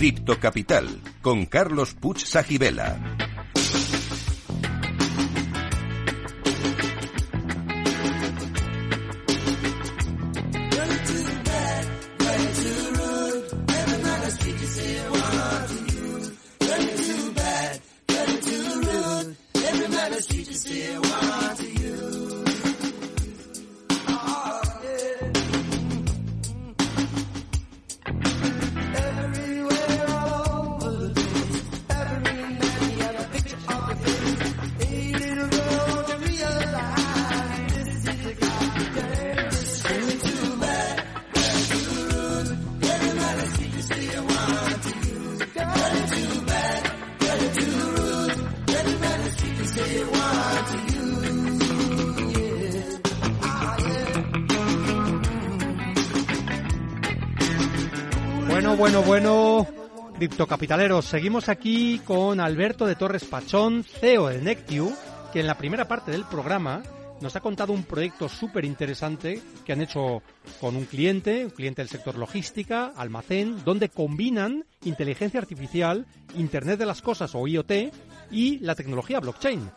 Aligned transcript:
Cripto 0.00 0.38
Capital 0.38 0.98
con 1.20 1.44
Carlos 1.44 1.92
Puch 1.92 2.24
Sajibela. 2.24 3.19
Bueno, 58.80 59.02
bueno, 59.02 59.66
criptocapitaleros, 60.16 61.04
seguimos 61.04 61.50
aquí 61.50 62.00
con 62.02 62.40
Alberto 62.40 62.86
de 62.86 62.94
Torres 62.94 63.26
Pachón, 63.26 63.84
CEO 63.84 64.28
de 64.28 64.40
Nectiu, 64.40 64.90
que 65.34 65.40
en 65.40 65.46
la 65.46 65.58
primera 65.58 65.86
parte 65.86 66.10
del 66.10 66.24
programa 66.24 66.82
nos 67.20 67.36
ha 67.36 67.40
contado 67.40 67.74
un 67.74 67.84
proyecto 67.84 68.26
súper 68.26 68.64
interesante 68.64 69.42
que 69.66 69.74
han 69.74 69.82
hecho 69.82 70.22
con 70.62 70.76
un 70.76 70.86
cliente, 70.86 71.44
un 71.44 71.50
cliente 71.50 71.82
del 71.82 71.90
sector 71.90 72.16
logística, 72.16 72.94
almacén, 72.96 73.62
donde 73.66 73.90
combinan 73.90 74.64
inteligencia 74.82 75.40
artificial, 75.40 76.06
Internet 76.38 76.78
de 76.78 76.86
las 76.86 77.02
Cosas 77.02 77.34
o 77.34 77.46
IoT 77.46 77.92
y 78.30 78.60
la 78.60 78.74
tecnología 78.74 79.20
blockchain. 79.20 79.70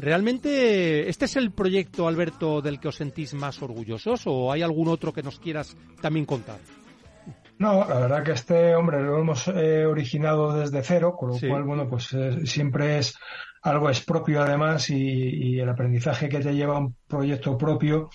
¿Realmente 0.00 1.08
este 1.08 1.26
es 1.26 1.36
el 1.36 1.52
proyecto, 1.52 2.08
Alberto, 2.08 2.60
del 2.60 2.80
que 2.80 2.88
os 2.88 2.96
sentís 2.96 3.34
más 3.34 3.62
orgullosos 3.62 4.22
o 4.26 4.50
hay 4.50 4.62
algún 4.62 4.88
otro 4.88 5.12
que 5.12 5.22
nos 5.22 5.38
quieras 5.38 5.76
también 6.00 6.26
contar? 6.26 6.58
No, 7.58 7.84
la 7.88 7.98
verdad 7.98 8.22
que 8.24 8.32
este 8.32 8.74
hombre 8.76 9.02
lo 9.02 9.18
hemos 9.18 9.48
eh, 9.48 9.84
originado 9.84 10.52
desde 10.56 10.82
cero, 10.84 11.16
con 11.18 11.30
lo 11.30 11.34
Sí. 11.36 11.48
cual, 11.48 11.64
bueno, 11.64 11.88
pues 11.88 12.12
eh, 12.12 12.46
siempre 12.46 12.98
es 12.98 13.16
algo 13.62 13.90
es 13.90 14.04
propio 14.04 14.42
además 14.42 14.90
y, 14.90 14.94
y 14.96 15.58
el 15.60 15.68
aprendizaje 15.68 16.28
que 16.28 16.38
te 16.38 16.54
lleva 16.54 16.76
a 16.76 16.78
un 16.78 16.96
proyecto 17.08 17.58
propio, 17.58 18.10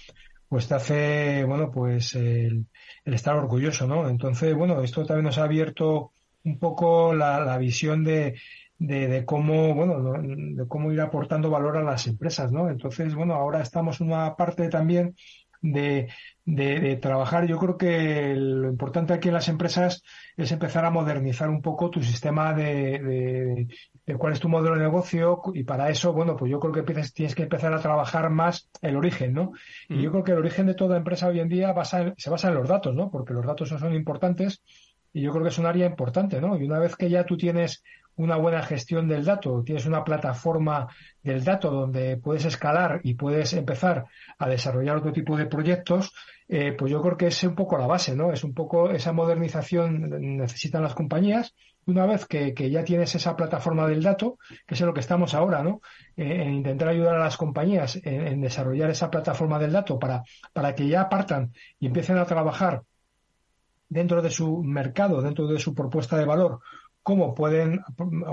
pues 0.47 0.67
te 0.69 0.75
hace, 0.75 1.43
bueno, 1.45 1.71
pues 1.71 2.15
el, 2.15 2.67
el 3.03 3.13
estar 3.13 3.35
orgulloso, 3.35 3.85
¿no? 3.87 4.07
Entonces, 4.09 4.55
bueno, 4.55 4.81
esto 4.81 5.05
también 5.05 5.25
nos 5.25 5.37
ha 5.37 5.43
abierto 5.43 6.13
un 6.45 6.57
poco 6.59 7.13
la, 7.13 7.39
la 7.43 7.57
visión 7.57 8.03
de, 8.05 8.39
de, 8.77 9.07
de 9.07 9.25
cómo, 9.25 9.75
bueno, 9.75 9.97
no- 9.99 10.21
de 10.21 10.67
cómo 10.69 10.91
ir 10.93 11.01
aportando 11.01 11.49
valor 11.49 11.77
a 11.77 11.83
las 11.83 12.07
empresas, 12.07 12.51
¿no? 12.53 12.69
Entonces, 12.69 13.13
bueno, 13.15 13.33
ahora 13.35 13.61
estamos 13.61 13.99
en 13.99 14.07
una 14.07 14.35
parte 14.37 14.69
también 14.69 15.15
de, 15.63 16.09
de, 16.45 16.79
de 16.81 16.95
trabajar. 16.97 17.47
Yo 17.47 17.57
creo 17.57 17.77
que 17.77 18.35
lo 18.35 18.67
importante 18.69 19.13
aquí 19.13 19.29
en 19.29 19.33
las 19.33 19.47
empresas 19.47 20.03
es 20.37 20.51
empezar 20.51 20.83
a 20.85 20.91
modernizar 20.91 21.49
un 21.49 21.61
poco 21.61 21.89
tu 21.89 22.03
sistema 22.03 22.53
de, 22.53 22.99
de, 22.99 23.67
de 24.05 24.15
cuál 24.17 24.33
es 24.33 24.39
tu 24.41 24.49
modelo 24.49 24.75
de 24.75 24.81
negocio 24.83 25.41
y 25.53 25.63
para 25.63 25.89
eso, 25.89 26.11
bueno, 26.13 26.35
pues 26.35 26.51
yo 26.51 26.59
creo 26.59 26.73
que 26.73 26.81
empiezas- 26.81 27.13
tienes 27.13 27.33
que 27.33 27.43
empezar 27.43 27.73
a 27.73 27.79
trabajar 27.81 28.29
más 28.29 28.69
el 28.81 28.97
origen, 28.97 29.33
¿no? 29.33 29.51
Y 29.89 30.01
yo 30.03 30.11
creo 30.11 30.23
que 30.25 30.33
el 30.33 30.39
origen 30.39 30.67
de 30.67 30.75
toda 30.75 30.97
empresa 30.97 31.27
hoy 31.27 31.39
en 31.39 31.47
día 31.49 31.71
basa 31.71 32.01
en- 32.01 32.13
se 32.17 32.29
basa 32.29 32.49
en 32.49 32.55
los 32.55 32.67
datos, 32.67 32.93
¿no? 32.95 33.09
Porque 33.09 33.33
los 33.33 33.45
datos 33.45 33.69
son 33.69 33.93
importantes 33.95 34.61
y 35.13 35.21
yo 35.21 35.31
creo 35.31 35.43
que 35.43 35.49
es 35.49 35.57
un 35.59 35.65
área 35.65 35.85
importante, 35.85 36.41
¿no? 36.41 36.57
Y 36.57 36.65
una 36.65 36.79
vez 36.79 36.95
que 36.97 37.09
ya 37.09 37.25
tú 37.25 37.37
tienes 37.37 37.83
una 38.15 38.37
buena 38.37 38.61
gestión 38.61 39.07
del 39.07 39.25
dato, 39.25 39.63
tienes 39.63 39.85
una 39.85 40.03
plataforma 40.03 40.87
del 41.21 41.43
dato 41.43 41.71
donde 41.71 42.17
puedes 42.17 42.45
escalar 42.45 43.01
y 43.03 43.15
puedes 43.15 43.53
empezar 43.53 44.05
a 44.37 44.47
desarrollar 44.47 44.97
otro 44.97 45.11
tipo 45.11 45.35
de 45.37 45.45
proyectos, 45.45 46.13
eh, 46.47 46.73
pues 46.77 46.91
yo 46.91 47.01
creo 47.01 47.17
que 47.17 47.27
es 47.27 47.43
un 47.43 47.55
poco 47.55 47.77
la 47.77 47.87
base, 47.87 48.15
¿no? 48.15 48.31
Es 48.31 48.43
un 48.43 48.53
poco 48.53 48.91
esa 48.91 49.13
modernización 49.13 50.37
necesitan 50.37 50.83
las 50.83 50.93
compañías. 50.93 51.55
Una 51.85 52.05
vez 52.05 52.25
que, 52.25 52.53
que 52.53 52.69
ya 52.69 52.83
tienes 52.83 53.13
esa 53.15 53.35
plataforma 53.35 53.87
del 53.87 54.03
dato, 54.03 54.37
que 54.65 54.75
es 54.75 54.81
en 54.81 54.87
lo 54.87 54.93
que 54.93 55.01
estamos 55.01 55.33
ahora, 55.33 55.63
¿no? 55.63 55.81
Eh, 56.15 56.43
en 56.43 56.53
intentar 56.53 56.89
ayudar 56.89 57.15
a 57.15 57.23
las 57.23 57.37
compañías 57.37 57.95
en, 58.03 58.27
en 58.27 58.41
desarrollar 58.41 58.89
esa 58.89 59.09
plataforma 59.09 59.59
del 59.59 59.71
dato 59.71 59.99
para, 59.99 60.23
para 60.53 60.75
que 60.75 60.87
ya 60.87 61.09
partan 61.09 61.53
y 61.79 61.87
empiecen 61.87 62.17
a 62.17 62.25
trabajar 62.25 62.83
dentro 63.89 64.21
de 64.21 64.29
su 64.29 64.63
mercado, 64.63 65.21
dentro 65.21 65.47
de 65.47 65.59
su 65.59 65.73
propuesta 65.73 66.17
de 66.17 66.25
valor, 66.25 66.59
cómo 67.03 67.35
pueden 67.35 67.81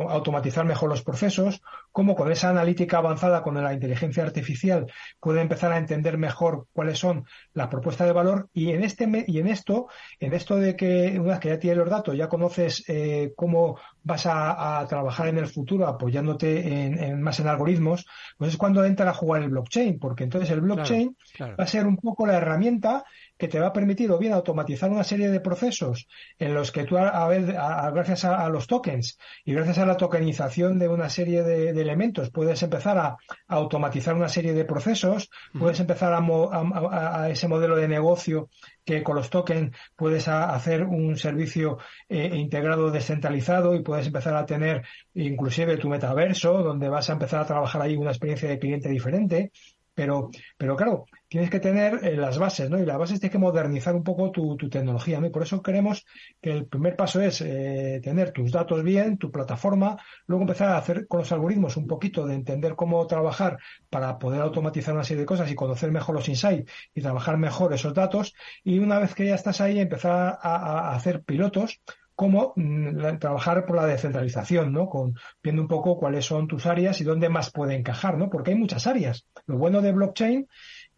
automatizar 0.08 0.64
mejor 0.64 0.88
los 0.88 1.02
procesos, 1.02 1.60
cómo 1.92 2.14
con 2.14 2.30
esa 2.30 2.50
analítica 2.50 2.98
avanzada 2.98 3.42
con 3.42 3.54
la 3.62 3.72
inteligencia 3.72 4.22
artificial 4.22 4.86
pueden 5.20 5.42
empezar 5.42 5.72
a 5.72 5.78
entender 5.78 6.16
mejor 6.18 6.66
cuáles 6.72 6.98
son 6.98 7.24
las 7.52 7.68
propuestas 7.68 8.06
de 8.06 8.12
valor 8.12 8.48
y 8.52 8.70
en 8.70 8.84
este 8.84 9.24
y 9.26 9.38
en 9.40 9.48
esto, 9.48 9.88
en 10.20 10.32
esto 10.34 10.56
de 10.56 10.76
que 10.76 11.18
una 11.18 11.30
vez 11.32 11.40
que 11.40 11.48
ya 11.48 11.58
tienes 11.58 11.78
los 11.78 11.90
datos, 11.90 12.16
ya 12.16 12.28
conoces 12.28 12.84
eh, 12.88 13.32
cómo 13.36 13.76
vas 14.02 14.26
a, 14.26 14.78
a 14.80 14.86
trabajar 14.86 15.28
en 15.28 15.38
el 15.38 15.46
futuro 15.48 15.86
apoyándote 15.86 16.84
en, 16.84 17.02
en- 17.02 17.20
más 17.22 17.40
en 17.40 17.48
algoritmos, 17.48 18.06
pues 18.38 18.52
es 18.52 18.56
cuando 18.56 18.84
entra 18.84 19.10
a 19.10 19.14
jugar 19.14 19.42
el 19.42 19.50
blockchain, 19.50 19.98
porque 19.98 20.24
entonces 20.24 20.50
el 20.50 20.60
blockchain 20.60 21.16
claro. 21.34 21.56
va 21.58 21.64
a 21.64 21.66
ser 21.66 21.86
un 21.86 21.96
poco 21.96 22.26
la 22.26 22.36
herramienta 22.36 23.04
que 23.40 23.48
te 23.48 23.58
va 23.58 23.68
a 23.68 23.72
permitir 23.72 24.10
o 24.12 24.18
bien 24.18 24.32
automatizar 24.34 24.90
una 24.90 25.02
serie 25.02 25.30
de 25.30 25.40
procesos 25.40 26.06
en 26.38 26.54
los 26.54 26.70
que 26.70 26.84
tú, 26.84 26.96
a, 26.98 27.08
a 27.08 27.26
ver, 27.26 27.56
a- 27.56 27.86
a- 27.86 27.90
gracias 27.90 28.24
a, 28.24 28.44
a 28.44 28.48
los 28.50 28.68
tokens 28.68 29.18
y 29.44 29.54
gracias 29.54 29.78
a 29.78 29.86
la 29.86 29.96
tokenización 29.96 30.78
de 30.78 30.86
una 30.88 31.08
serie 31.08 31.42
de, 31.42 31.72
de 31.72 31.80
elementos, 31.82 32.30
puedes 32.30 32.62
empezar 32.62 32.98
a, 32.98 33.16
automatizar 33.48 34.14
una 34.14 34.28
serie 34.28 34.52
de 34.52 34.64
procesos, 34.64 35.30
puedes 35.58 35.80
empezar 35.80 36.12
a, 36.14 37.28
ese 37.30 37.48
modelo 37.48 37.76
de 37.76 37.88
negocio 37.88 38.48
que 38.84 39.02
con 39.02 39.16
los 39.16 39.30
tokens 39.30 39.76
puedes 39.96 40.28
hacer 40.28 40.84
un 40.84 41.16
servicio 41.16 41.78
eh, 42.08 42.30
integrado 42.34 42.90
descentralizado 42.90 43.74
y 43.74 43.82
puedes 43.82 44.06
empezar 44.06 44.36
a 44.36 44.46
tener 44.46 44.82
inclusive 45.14 45.76
tu 45.78 45.88
metaverso 45.88 46.62
donde 46.62 46.88
vas 46.88 47.08
a 47.10 47.14
empezar 47.14 47.40
a 47.40 47.46
trabajar 47.46 47.82
ahí 47.82 47.96
una 47.96 48.10
experiencia 48.10 48.48
de 48.48 48.58
cliente 48.58 48.88
diferente. 48.88 49.50
Pero, 49.94 50.30
pero 50.56 50.76
claro, 50.76 51.04
tienes 51.28 51.50
que 51.50 51.60
tener 51.60 52.04
eh, 52.04 52.16
las 52.16 52.38
bases, 52.38 52.70
¿no? 52.70 52.78
Y 52.78 52.86
las 52.86 52.98
bases 52.98 53.20
tienes 53.20 53.32
que 53.32 53.38
modernizar 53.38 53.94
un 53.94 54.04
poco 54.04 54.30
tu, 54.30 54.56
tu 54.56 54.68
tecnología, 54.68 55.20
¿no? 55.20 55.26
Y 55.26 55.30
por 55.30 55.42
eso 55.42 55.62
queremos 55.62 56.04
que 56.40 56.50
el 56.50 56.66
primer 56.66 56.96
paso 56.96 57.20
es 57.20 57.40
eh, 57.40 58.00
tener 58.02 58.32
tus 58.32 58.50
datos 58.52 58.82
bien, 58.82 59.18
tu 59.18 59.30
plataforma, 59.30 59.96
luego 60.26 60.42
empezar 60.42 60.70
a 60.70 60.78
hacer 60.78 61.06
con 61.06 61.20
los 61.20 61.32
algoritmos 61.32 61.76
un 61.76 61.86
poquito 61.86 62.26
de 62.26 62.34
entender 62.34 62.74
cómo 62.74 63.06
trabajar 63.06 63.58
para 63.88 64.18
poder 64.18 64.40
automatizar 64.40 64.94
una 64.94 65.04
serie 65.04 65.22
de 65.22 65.26
cosas 65.26 65.50
y 65.50 65.54
conocer 65.54 65.90
mejor 65.90 66.14
los 66.14 66.28
insights 66.28 66.70
y 66.94 67.00
trabajar 67.00 67.36
mejor 67.36 67.72
esos 67.72 67.94
datos. 67.94 68.34
Y 68.64 68.78
una 68.78 68.98
vez 68.98 69.14
que 69.14 69.26
ya 69.26 69.34
estás 69.34 69.60
ahí, 69.60 69.78
empezar 69.78 70.38
a, 70.40 70.94
hacer 70.94 71.22
pilotos 71.22 71.80
cómo 72.20 72.52
mm, 72.54 73.16
trabajar 73.18 73.64
por 73.64 73.76
la 73.76 73.86
descentralización, 73.86 74.72
¿no? 74.74 74.90
Con, 74.90 75.14
viendo 75.42 75.62
un 75.62 75.68
poco 75.68 75.96
cuáles 75.98 76.26
son 76.26 76.46
tus 76.48 76.66
áreas 76.66 77.00
y 77.00 77.04
dónde 77.04 77.30
más 77.30 77.50
puede 77.50 77.74
encajar, 77.74 78.18
¿no? 78.18 78.28
Porque 78.28 78.50
hay 78.50 78.58
muchas 78.58 78.86
áreas. 78.86 79.24
Lo 79.46 79.56
bueno 79.56 79.80
de 79.80 79.92
blockchain 79.92 80.46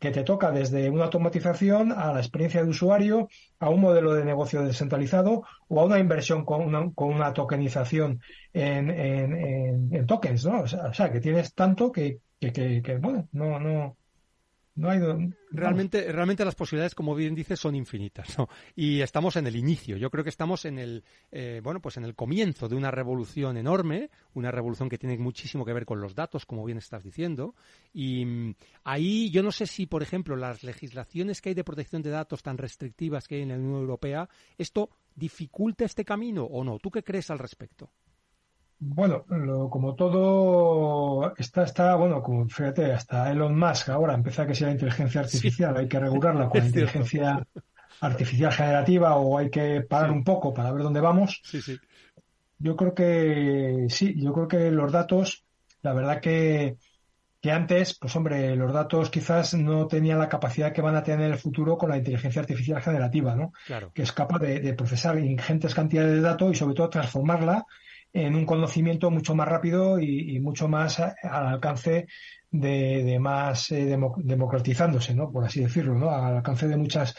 que 0.00 0.10
te 0.10 0.24
toca 0.24 0.50
desde 0.50 0.90
una 0.90 1.04
automatización 1.04 1.92
a 1.92 2.12
la 2.12 2.18
experiencia 2.18 2.64
de 2.64 2.70
usuario, 2.70 3.28
a 3.60 3.70
un 3.70 3.80
modelo 3.80 4.14
de 4.14 4.24
negocio 4.24 4.62
descentralizado 4.64 5.44
o 5.68 5.80
a 5.80 5.84
una 5.84 6.00
inversión 6.00 6.44
con 6.44 6.62
una, 6.62 6.90
con 6.92 7.14
una 7.14 7.32
tokenización 7.32 8.20
en, 8.52 8.90
en, 8.90 9.36
en- 9.36 9.88
en 9.94 10.06
tokens, 10.06 10.44
¿no? 10.44 10.62
O 10.62 10.66
sea, 10.66 10.86
o 10.88 10.92
sea, 10.92 11.12
que 11.12 11.20
tienes 11.20 11.54
tanto 11.54 11.92
que, 11.92 12.18
que, 12.40 12.52
que- 12.52 12.82
que, 12.82 12.96
bueno, 12.98 13.28
no, 13.30 13.60
no, 13.60 13.96
no 14.74 14.88
hay... 14.88 15.00
Realmente, 15.50 16.10
realmente 16.10 16.46
las 16.46 16.54
posibilidades, 16.54 16.94
como 16.94 17.14
bien 17.14 17.34
dices, 17.34 17.60
son 17.60 17.74
infinitas, 17.74 18.38
¿no? 18.38 18.48
Y 18.74 19.00
estamos 19.00 19.36
en 19.36 19.46
el 19.46 19.56
inicio. 19.56 19.98
Yo 19.98 20.10
creo 20.10 20.24
que 20.24 20.30
estamos 20.30 20.64
en 20.64 20.78
el, 20.78 21.04
eh, 21.30 21.60
bueno, 21.62 21.80
pues 21.80 21.98
en 21.98 22.04
el 22.04 22.14
comienzo 22.14 22.68
de 22.68 22.76
una 22.76 22.90
revolución 22.90 23.58
enorme, 23.58 24.08
una 24.32 24.50
revolución 24.50 24.88
que 24.88 24.96
tiene 24.96 25.18
muchísimo 25.18 25.66
que 25.66 25.74
ver 25.74 25.84
con 25.84 26.00
los 26.00 26.14
datos, 26.14 26.46
como 26.46 26.64
bien 26.64 26.78
estás 26.78 27.04
diciendo. 27.04 27.54
Y 27.92 28.24
mm, 28.24 28.54
ahí 28.84 29.30
yo 29.30 29.42
no 29.42 29.52
sé 29.52 29.66
si, 29.66 29.84
por 29.84 30.02
ejemplo, 30.02 30.36
las 30.36 30.64
legislaciones 30.64 31.42
que 31.42 31.50
hay 31.50 31.54
de 31.54 31.64
protección 31.64 32.00
de 32.00 32.10
datos 32.10 32.42
tan 32.42 32.56
restrictivas 32.56 33.28
que 33.28 33.34
hay 33.36 33.42
en 33.42 33.50
la 33.50 33.56
Unión 33.56 33.74
Europea, 33.74 34.28
esto 34.56 34.88
dificulta 35.14 35.84
este 35.84 36.04
camino 36.04 36.44
o 36.44 36.64
no. 36.64 36.78
¿Tú 36.78 36.90
qué 36.90 37.02
crees 37.02 37.30
al 37.30 37.38
respecto? 37.38 37.90
Bueno, 38.84 39.24
lo- 39.28 39.70
como 39.70 39.94
todo 39.94 41.32
está, 41.36 41.62
está, 41.62 41.94
bueno, 41.94 42.20
como 42.20 42.48
fíjate, 42.48 42.92
hasta 42.92 43.30
Elon 43.30 43.56
Musk 43.56 43.90
ahora 43.90 44.14
empieza 44.14 44.44
que 44.44 44.56
sea 44.56 44.72
inteligencia 44.72 45.20
artificial, 45.20 45.76
hay 45.76 45.86
que 45.86 46.00
regularla 46.00 46.48
con 46.48 46.66
inteligencia 46.66 47.46
artificial 48.00 48.52
generativa 48.52 49.14
o 49.14 49.38
hay 49.38 49.50
que 49.50 49.82
parar 49.82 50.10
un 50.10 50.24
poco 50.24 50.52
para 50.52 50.72
ver 50.72 50.82
dónde 50.82 51.00
vamos. 51.00 51.40
Sí, 51.44 51.62
sí. 51.62 51.78
yo 52.58 52.74
creo 52.74 52.92
que 52.92 53.86
sí, 53.88 54.20
yo 54.20 54.32
creo 54.32 54.48
que 54.48 54.72
los 54.72 54.90
datos, 54.90 55.44
la 55.82 55.92
verdad 55.92 56.20
que, 56.20 56.76
que 57.40 57.52
antes, 57.52 57.96
pues 57.96 58.16
hombre, 58.16 58.56
los 58.56 58.72
datos 58.72 59.10
quizás 59.10 59.54
no 59.54 59.86
tenían 59.86 60.18
la 60.18 60.28
capacidad 60.28 60.72
que 60.72 60.82
van 60.82 60.96
a 60.96 61.04
tener 61.04 61.26
en 61.26 61.32
el 61.34 61.38
futuro 61.38 61.78
con 61.78 61.90
la 61.90 61.98
inteligencia 61.98 62.40
artificial 62.40 62.82
generativa, 62.82 63.36
¿no? 63.36 63.52
Claro. 63.64 63.92
Que 63.94 64.02
es 64.02 64.10
capaz 64.10 64.40
de, 64.40 64.74
procesar 64.74 65.20
ingentes 65.20 65.72
cantidades 65.72 66.14
de 66.14 66.20
datos 66.20 66.50
y 66.50 66.56
sobre 66.56 66.74
todo 66.74 66.90
transformarla 66.90 67.64
en 68.12 68.36
un 68.36 68.44
conocimiento 68.46 69.10
mucho 69.10 69.34
más 69.34 69.48
rápido 69.48 69.98
y, 69.98 70.38
mucho 70.40 70.68
más 70.68 71.00
al 71.00 71.16
alcance 71.22 72.06
de, 72.50 73.18
más 73.20 73.70
eh, 73.70 73.98
democratizándose, 74.18 75.14
¿no? 75.14 75.30
Por 75.30 75.44
así 75.44 75.60
decirlo, 75.60 75.94
¿no? 75.94 76.10
Al 76.10 76.36
alcance 76.36 76.68
de 76.68 76.76
muchas 76.76 77.14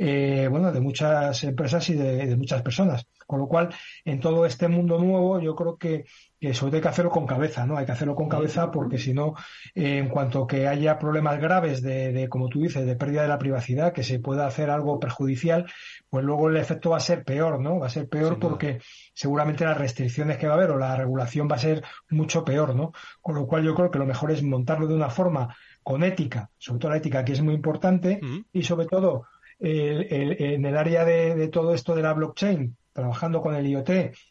eh, 0.00 0.46
bueno, 0.48 0.70
de 0.70 0.80
muchas 0.80 1.42
empresas 1.42 1.90
y 1.90 1.94
de, 1.94 2.36
muchas 2.36 2.62
personas. 2.62 3.04
Con 3.26 3.40
lo 3.40 3.48
cual, 3.48 3.68
en 4.04 4.20
todo 4.20 4.46
este 4.46 4.68
mundo 4.68 4.96
nuevo, 4.98 5.40
yo 5.40 5.56
creo 5.56 5.76
que, 5.76 6.04
que 6.40 6.54
sobre 6.54 6.70
todo 6.70 6.76
hay 6.76 6.82
que 6.82 6.88
hacerlo 6.88 7.10
con 7.10 7.26
cabeza, 7.26 7.66
¿no? 7.66 7.76
Hay 7.76 7.84
que 7.84 7.92
hacerlo 7.92 8.14
con 8.14 8.28
cabeza 8.28 8.70
porque 8.70 8.96
si 8.96 9.12
no, 9.12 9.34
eh, 9.74 9.98
en 9.98 10.08
cuanto 10.08 10.46
que 10.46 10.68
haya 10.68 10.98
problemas 11.00 11.40
graves 11.40 11.82
de, 11.82 12.12
de, 12.12 12.28
como 12.28 12.48
tú 12.48 12.60
dices, 12.60 12.86
de 12.86 12.94
pérdida 12.94 13.22
de 13.22 13.28
la 13.28 13.40
privacidad, 13.40 13.92
que 13.92 14.04
se 14.04 14.20
pueda 14.20 14.46
hacer 14.46 14.70
algo 14.70 15.00
perjudicial, 15.00 15.66
pues 16.08 16.24
luego 16.24 16.48
el 16.48 16.56
efecto 16.56 16.90
va 16.90 16.98
a 16.98 17.00
ser 17.00 17.24
peor, 17.24 17.60
¿no? 17.60 17.80
Va 17.80 17.88
a 17.88 17.90
ser 17.90 18.08
peor 18.08 18.38
porque 18.38 18.80
seguramente 19.14 19.64
las 19.64 19.76
restricciones 19.76 20.38
que 20.38 20.46
va 20.46 20.54
a 20.54 20.56
haber 20.56 20.70
o 20.70 20.78
la 20.78 20.94
regulación 20.94 21.48
va 21.50 21.56
a 21.56 21.58
ser 21.58 21.82
mucho 22.08 22.44
peor, 22.44 22.76
¿no? 22.76 22.92
Con 23.20 23.34
lo 23.34 23.48
cual 23.48 23.64
yo 23.64 23.74
creo 23.74 23.90
que 23.90 23.98
lo 23.98 24.06
mejor 24.06 24.30
es 24.30 24.44
montarlo 24.44 24.86
de 24.86 24.94
una 24.94 25.10
forma 25.10 25.56
con 25.82 26.04
ética, 26.04 26.50
sobre 26.56 26.78
todo 26.78 26.90
la 26.92 26.98
ética 26.98 27.24
que 27.24 27.32
es 27.32 27.40
muy 27.40 27.54
importante 27.54 28.20
y 28.52 28.62
sobre 28.62 28.86
todo 28.86 29.24
en 29.60 30.64
el 30.64 30.76
área 30.76 31.04
de, 31.04 31.48
todo 31.48 31.74
esto 31.74 31.94
de 31.94 32.02
la 32.02 32.12
blockchain, 32.12 32.76
trabajando 32.92 33.40
con 33.40 33.54
el 33.54 33.66
IoT 33.66 33.90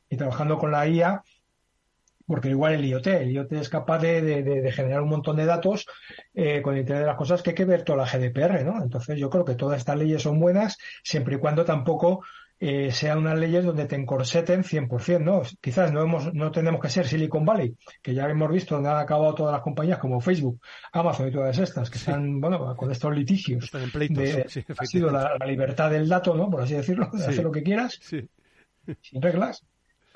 y 0.10 0.18
trabajando 0.18 0.58
con 0.58 0.72
la 0.72 0.88
IA, 0.88 1.24
porque 2.26 2.50
igual 2.50 2.74
el 2.74 2.86
IoT, 2.86 3.08
el 3.08 3.32
IoT 3.32 3.54
es 3.54 3.70
capaz 3.70 4.00
de, 4.00 4.72
generar 4.76 5.02
un 5.02 5.10
montón 5.10 5.38
de 5.38 5.46
datos 5.46 5.86
eh, 6.34 6.62
con 6.62 6.74
el 6.74 6.82
Internet 6.82 7.04
de 7.04 7.08
las 7.08 7.18
cosas 7.18 7.42
que 7.42 7.52
hay 7.52 7.56
que 7.56 7.66
ver 7.66 7.84
toda 7.84 8.00
la 8.00 8.06
GDPR, 8.06 8.66
¿no? 8.66 8.84
Entonces 8.84 9.18
yo 9.18 9.30
creo 9.30 9.46
que 9.46 9.56
todas 9.56 9.80
estas 9.80 9.98
leyes 9.98 10.22
son 10.22 10.40
buenas 10.40 10.78
siempre 11.04 11.36
y 11.36 11.40
cuando 11.40 11.64
tampoco 11.64 12.24
eh, 12.60 12.92
sean 12.92 13.20
unas 13.20 13.38
leyes 13.38 13.64
donde 13.64 13.86
te 13.86 13.96
encorseten 13.96 14.64
100%, 14.64 15.24
¿no? 15.24 15.42
Quizás 15.62 15.92
no 15.92 16.02
hemos, 16.02 16.34
no 16.34 16.52
tenemos 16.52 16.82
que 16.82 16.90
ser 16.90 17.08
Silicon 17.08 17.46
Valley, 17.46 17.76
que 18.02 18.14
ya 18.14 18.26
hemos 18.28 18.52
visto 18.52 18.76
donde 18.76 18.90
han 18.90 18.98
acabado 18.98 19.36
todas 19.36 19.54
las 19.54 19.62
compañías 19.62 20.00
como 20.00 20.20
Facebook, 20.20 20.60
Amazon 20.92 21.28
y 21.28 21.32
todas 21.32 21.58
estas, 21.58 21.90
que 21.90 21.98
están, 21.98 22.42
bueno, 22.42 22.76
con 22.76 22.92
estos 22.92 23.16
litigios. 23.16 23.66
Están 23.66 23.84
en 23.84 23.92
pleitos, 23.92 24.58
ha 24.78 24.86
sido 24.86 25.12
la, 25.12 25.38
libertad 25.46 25.92
del 25.92 26.10
dato, 26.10 26.36
¿no? 26.36 26.50
Por 26.50 26.62
así 26.62 26.74
decirlo, 26.74 27.10
de 27.14 27.26
hacer 27.26 27.44
lo 27.44 27.52
que 27.52 27.64
quieras, 27.64 28.00
sin 29.02 29.22
reglas 29.22 29.64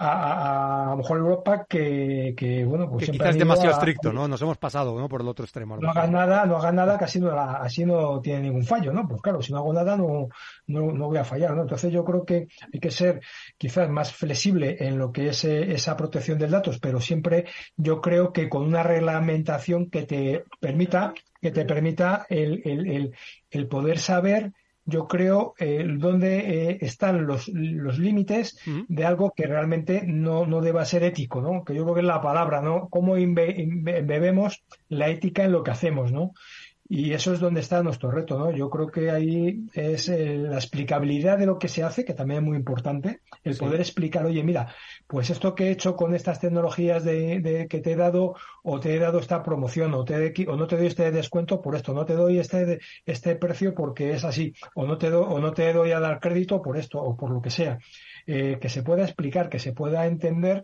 a, 0.04 0.84
a, 0.84 0.90
lo 0.92 0.98
mejor 0.98 1.18
Europa 1.20 1.66
que, 1.70 2.34
que 2.36 2.66
bueno, 2.66 2.90
pues 2.90 3.06
que 3.06 3.12
quizás 3.12 3.30
es 3.30 3.38
demasiado 3.38 3.72
estricto, 3.72 4.12
¿no? 4.12 4.28
Nos 4.28 4.42
hemos 4.42 4.58
pasado, 4.58 4.98
¿no? 5.00 5.08
Por 5.08 5.22
el 5.22 5.28
otro 5.28 5.46
extremo. 5.46 5.78
No 5.78 5.92
hagas 5.92 6.10
nada, 6.10 6.46
no 6.46 6.58
hagas 6.58 6.74
nada, 6.74 6.98
que 6.98 7.06
así 7.06 7.20
no, 7.20 7.32
así 7.40 7.86
no 7.86 8.20
tiene 8.20 8.42
ningún 8.42 8.64
fallo, 8.64 8.92
¿no? 8.92 9.08
Pues 9.08 9.22
claro, 9.22 9.42
si 9.42 9.52
no 9.52 9.60
hago 9.60 9.74
nada 9.74 9.96
no, 9.96 10.30
no, 10.68 10.92
no 10.92 11.08
voy 11.08 11.18
a 11.18 11.24
fallar, 11.24 11.56
¿no? 11.56 11.62
Entonces 11.62 11.94
yo 11.94 12.04
creo 12.04 12.26
que 12.26 12.48
hay 12.74 12.80
que 12.80 12.92
ser 12.92 13.22
quizás 13.58 13.90
más 13.90 14.12
flexible 14.12 14.78
en 14.80 14.98
lo 14.98 15.12
que 15.12 15.30
es 15.30 15.44
eh, 15.46 15.72
esa 15.72 15.96
protección 15.96 16.40
de 16.40 16.48
datos, 16.48 16.80
pero 16.80 17.00
siempre 17.00 17.46
yo 17.78 18.02
creo 18.02 18.34
que 18.34 18.50
con 18.50 18.64
una 18.64 18.82
reglamentación 18.82 19.90
que 19.90 20.04
te 20.04 20.46
permita, 20.60 21.14
que 21.40 21.52
te 21.52 21.66
permita 21.66 22.26
el, 22.28 22.62
el, 22.66 22.90
el, 22.90 23.16
el 23.52 23.68
poder 23.68 24.00
saber 24.00 24.52
yo 24.92 25.08
creo, 25.08 25.56
eh, 25.58 25.86
dónde 25.98 26.70
eh, 26.70 26.78
están 26.82 27.26
los, 27.26 27.48
los 27.48 27.98
límites 27.98 28.60
de 28.88 29.06
algo 29.06 29.34
que 29.36 29.48
realmente 29.48 30.04
no, 30.06 30.46
no 30.46 30.62
deba 30.62 30.86
ser 30.86 31.04
ético, 31.04 31.42
¿no? 31.42 31.64
Que 31.64 31.74
yo 31.74 31.84
creo 31.84 31.96
que 31.96 32.02
es 32.02 32.08
la 32.08 32.22
palabra, 32.22 32.62
¿no? 32.62 32.90
Cómo 32.90 33.14
bebemos 33.14 34.64
la 34.90 35.08
ética 35.08 35.44
en 35.44 35.54
lo 35.54 35.64
que 35.64 35.72
hacemos, 35.72 36.12
¿no? 36.12 36.34
Y 36.94 37.14
eso 37.14 37.32
es 37.32 37.40
donde 37.40 37.62
está 37.62 37.82
nuestro 37.82 38.12
reto, 38.12 38.38
¿no? 38.38 38.52
Yo 38.52 38.70
creo 38.70 38.88
que 38.88 39.12
ahí 39.12 39.64
es 39.72 40.10
eh, 40.10 40.36
la 40.36 40.56
explicabilidad 40.56 41.38
de 41.38 41.46
lo 41.46 41.58
que 41.58 41.70
se 41.70 41.84
hace, 41.84 42.04
que 42.04 42.14
también 42.14 42.42
es 42.42 42.46
muy 42.50 42.58
importante, 42.58 43.22
el 43.46 43.56
poder 43.56 43.80
explicar, 43.80 44.26
oye, 44.26 44.44
mira, 44.44 44.76
pues 45.08 45.30
esto 45.30 45.56
que 45.56 45.68
he 45.68 45.72
hecho 45.72 45.96
con 45.96 46.14
estas 46.14 46.42
tecnologías 46.42 47.06
de, 47.06 47.66
que 47.70 47.80
te 47.80 47.94
he 47.94 47.96
dado, 47.96 48.36
o 48.62 48.82
te 48.82 48.94
he 48.94 49.00
dado 49.00 49.20
esta 49.20 49.42
promoción, 49.42 49.94
o, 49.94 50.04
te 50.04 50.34
o 50.50 50.58
no 50.58 50.68
te 50.68 50.76
doy 50.76 50.88
este 50.88 51.10
descuento 51.12 51.62
por 51.62 51.78
esto, 51.78 51.94
no 51.94 52.04
te 52.04 52.14
doy 52.14 52.40
este, 52.40 52.80
este 53.06 53.38
precio 53.38 53.74
porque 53.74 54.12
es 54.12 54.26
así, 54.26 54.54
o 54.76 54.86
no 54.86 54.98
te, 54.98 55.10
do, 55.10 55.22
o 55.22 55.40
no 55.40 55.54
te 55.54 55.72
doy 55.72 55.94
a 55.94 56.02
dar 56.02 56.20
crédito 56.20 56.62
por 56.62 56.76
esto, 56.76 57.02
o 57.02 57.16
por 57.16 57.32
lo 57.32 57.42
que 57.42 57.52
sea. 57.52 57.80
Eh, 58.28 58.60
que 58.62 58.70
se 58.70 58.84
pueda 58.84 59.04
explicar, 59.04 59.50
que 59.50 59.60
se 59.60 59.74
pueda 59.74 60.06
entender 60.06 60.62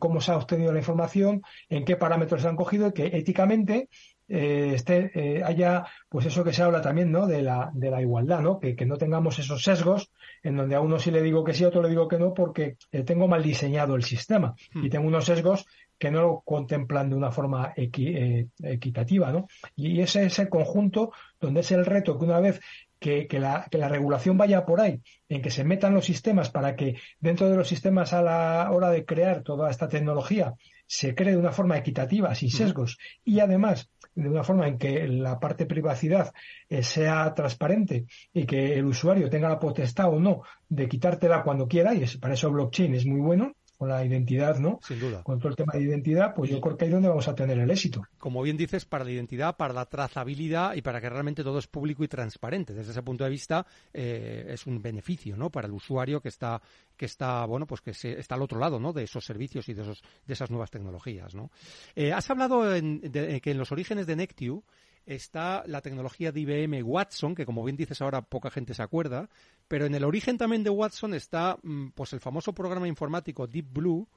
cómo 0.00 0.20
se 0.20 0.32
ha 0.32 0.36
obtenido 0.36 0.72
la 0.72 0.80
información, 0.80 1.42
en 1.68 1.84
qué 1.84 1.96
parámetros 1.96 2.42
se 2.42 2.48
han 2.48 2.56
cogido 2.56 2.88
y 2.88 2.92
que 2.92 3.06
éticamente 3.06 3.88
eh, 4.34 4.72
esté, 4.74 5.10
eh, 5.14 5.42
haya, 5.44 5.84
pues 6.08 6.24
eso 6.24 6.42
que 6.42 6.54
se 6.54 6.62
habla 6.62 6.80
también, 6.80 7.12
¿no? 7.12 7.26
De 7.26 7.42
la, 7.42 7.70
de 7.74 7.90
la 7.90 8.00
igualdad, 8.00 8.40
¿no? 8.40 8.58
Que, 8.58 8.74
que, 8.74 8.86
no 8.86 8.96
tengamos 8.96 9.38
esos 9.38 9.62
sesgos 9.62 10.10
en 10.42 10.56
donde 10.56 10.74
a 10.74 10.80
uno 10.80 10.98
sí 10.98 11.10
le 11.10 11.20
digo 11.20 11.44
que 11.44 11.52
sí, 11.52 11.64
a 11.64 11.68
otro 11.68 11.82
le 11.82 11.90
digo 11.90 12.08
que 12.08 12.18
no, 12.18 12.32
porque 12.32 12.78
eh, 12.92 13.02
tengo 13.02 13.28
mal 13.28 13.42
diseñado 13.42 13.94
el 13.94 14.04
sistema 14.04 14.54
y 14.74 14.78
hmm. 14.78 14.88
tengo 14.88 15.06
unos 15.06 15.26
sesgos 15.26 15.66
que 15.98 16.10
no 16.10 16.22
lo 16.22 16.42
contemplan 16.46 17.10
de 17.10 17.16
una 17.16 17.30
forma 17.30 17.74
equitativa, 17.76 19.30
¿no? 19.32 19.48
Y 19.76 20.00
ese 20.00 20.24
es 20.24 20.38
el 20.38 20.48
conjunto 20.48 21.12
donde 21.38 21.60
es 21.60 21.70
el 21.70 21.84
reto 21.84 22.18
que 22.18 22.24
una 22.24 22.40
vez 22.40 22.58
que, 22.98 23.28
que, 23.28 23.38
la, 23.38 23.66
que, 23.70 23.76
la, 23.76 23.88
regulación 23.88 24.38
vaya 24.38 24.64
por 24.64 24.80
ahí, 24.80 25.02
en 25.28 25.42
que 25.42 25.50
se 25.50 25.62
metan 25.62 25.92
los 25.92 26.06
sistemas 26.06 26.50
para 26.50 26.74
que 26.74 26.96
dentro 27.20 27.50
de 27.50 27.56
los 27.56 27.68
sistemas 27.68 28.14
a 28.14 28.22
la 28.22 28.70
hora 28.72 28.90
de 28.90 29.04
crear 29.04 29.42
toda 29.42 29.70
esta 29.70 29.88
tecnología 29.88 30.54
se 30.92 31.14
cree 31.14 31.32
de 31.32 31.38
una 31.38 31.52
forma 31.52 31.78
equitativa, 31.78 32.34
sin 32.34 32.50
sesgos, 32.50 32.98
y 33.24 33.40
además 33.40 33.88
de 34.14 34.28
una 34.28 34.44
forma 34.44 34.68
en 34.68 34.76
que 34.76 35.08
la 35.08 35.40
parte 35.40 35.64
privacidad 35.64 36.34
eh, 36.68 36.82
sea 36.82 37.32
transparente 37.32 38.04
y 38.34 38.44
que 38.44 38.74
el 38.74 38.84
usuario 38.84 39.30
tenga 39.30 39.48
la 39.48 39.58
potestad 39.58 40.12
o 40.12 40.20
no 40.20 40.42
de 40.68 40.90
quitártela 40.90 41.44
cuando 41.44 41.66
quiera, 41.66 41.94
y 41.94 42.02
es, 42.02 42.18
para 42.18 42.34
eso 42.34 42.50
blockchain 42.50 42.94
es 42.94 43.06
muy 43.06 43.20
bueno, 43.22 43.54
con 43.82 43.88
la 43.88 44.04
identidad, 44.04 44.60
¿no? 44.60 44.78
Sin 44.80 45.00
duda. 45.00 45.24
Con 45.24 45.40
todo 45.40 45.48
el 45.48 45.56
tema 45.56 45.72
de 45.72 45.82
identidad, 45.82 46.34
pues 46.36 46.48
yo 46.48 46.60
creo 46.60 46.76
que 46.76 46.84
ahí 46.84 46.88
es 46.88 46.94
donde 46.94 47.08
vamos 47.08 47.26
a 47.26 47.34
tener 47.34 47.58
el 47.58 47.68
éxito. 47.68 48.04
Como 48.16 48.40
bien 48.40 48.56
dices, 48.56 48.84
para 48.84 49.02
la 49.02 49.10
identidad, 49.10 49.56
para 49.56 49.74
la 49.74 49.86
trazabilidad 49.86 50.76
y 50.76 50.82
para 50.82 51.00
que 51.00 51.10
realmente 51.10 51.42
todo 51.42 51.58
es 51.58 51.66
público 51.66 52.04
y 52.04 52.08
transparente. 52.08 52.74
Desde 52.74 52.92
ese 52.92 53.02
punto 53.02 53.24
de 53.24 53.30
vista, 53.30 53.66
eh, 53.92 54.46
es 54.50 54.68
un 54.68 54.80
beneficio, 54.80 55.36
¿no? 55.36 55.50
Para 55.50 55.66
el 55.66 55.72
usuario 55.72 56.20
que 56.20 56.28
está, 56.28 56.62
que 56.96 57.06
está, 57.06 57.44
bueno, 57.44 57.66
pues 57.66 57.80
que 57.80 57.92
se, 57.92 58.20
está 58.20 58.36
al 58.36 58.42
otro 58.42 58.60
lado, 58.60 58.78
¿no? 58.78 58.92
De 58.92 59.02
esos 59.02 59.24
servicios 59.24 59.68
y 59.68 59.74
de 59.74 59.82
esos, 59.82 60.00
de 60.24 60.32
esas 60.32 60.48
nuevas 60.48 60.70
tecnologías, 60.70 61.34
¿no? 61.34 61.50
Eh, 61.96 62.12
has 62.12 62.30
hablado 62.30 62.62
de, 62.62 63.40
que 63.42 63.50
en 63.50 63.58
los 63.58 63.72
orígenes 63.72 64.06
de 64.06 64.14
Nectiu 64.14 64.62
está 65.06 65.64
la 65.66 65.80
tecnología 65.80 66.32
de 66.32 66.40
IBM 66.40 66.82
Watson, 66.82 67.34
que 67.34 67.46
como 67.46 67.64
bien 67.64 67.76
dices 67.76 68.00
ahora 68.00 68.22
poca 68.22 68.50
gente 68.50 68.74
se 68.74 68.82
acuerda, 68.82 69.28
pero 69.68 69.86
en 69.86 69.94
el 69.94 70.04
origen 70.04 70.38
también 70.38 70.64
de 70.64 70.70
Watson 70.70 71.14
está 71.14 71.58
mm, 71.62 71.88
pues 71.90 72.12
el 72.12 72.20
famoso 72.20 72.52
programa 72.52 72.88
informático 72.88 73.46
Deep 73.46 73.72
Blue, 73.72 74.08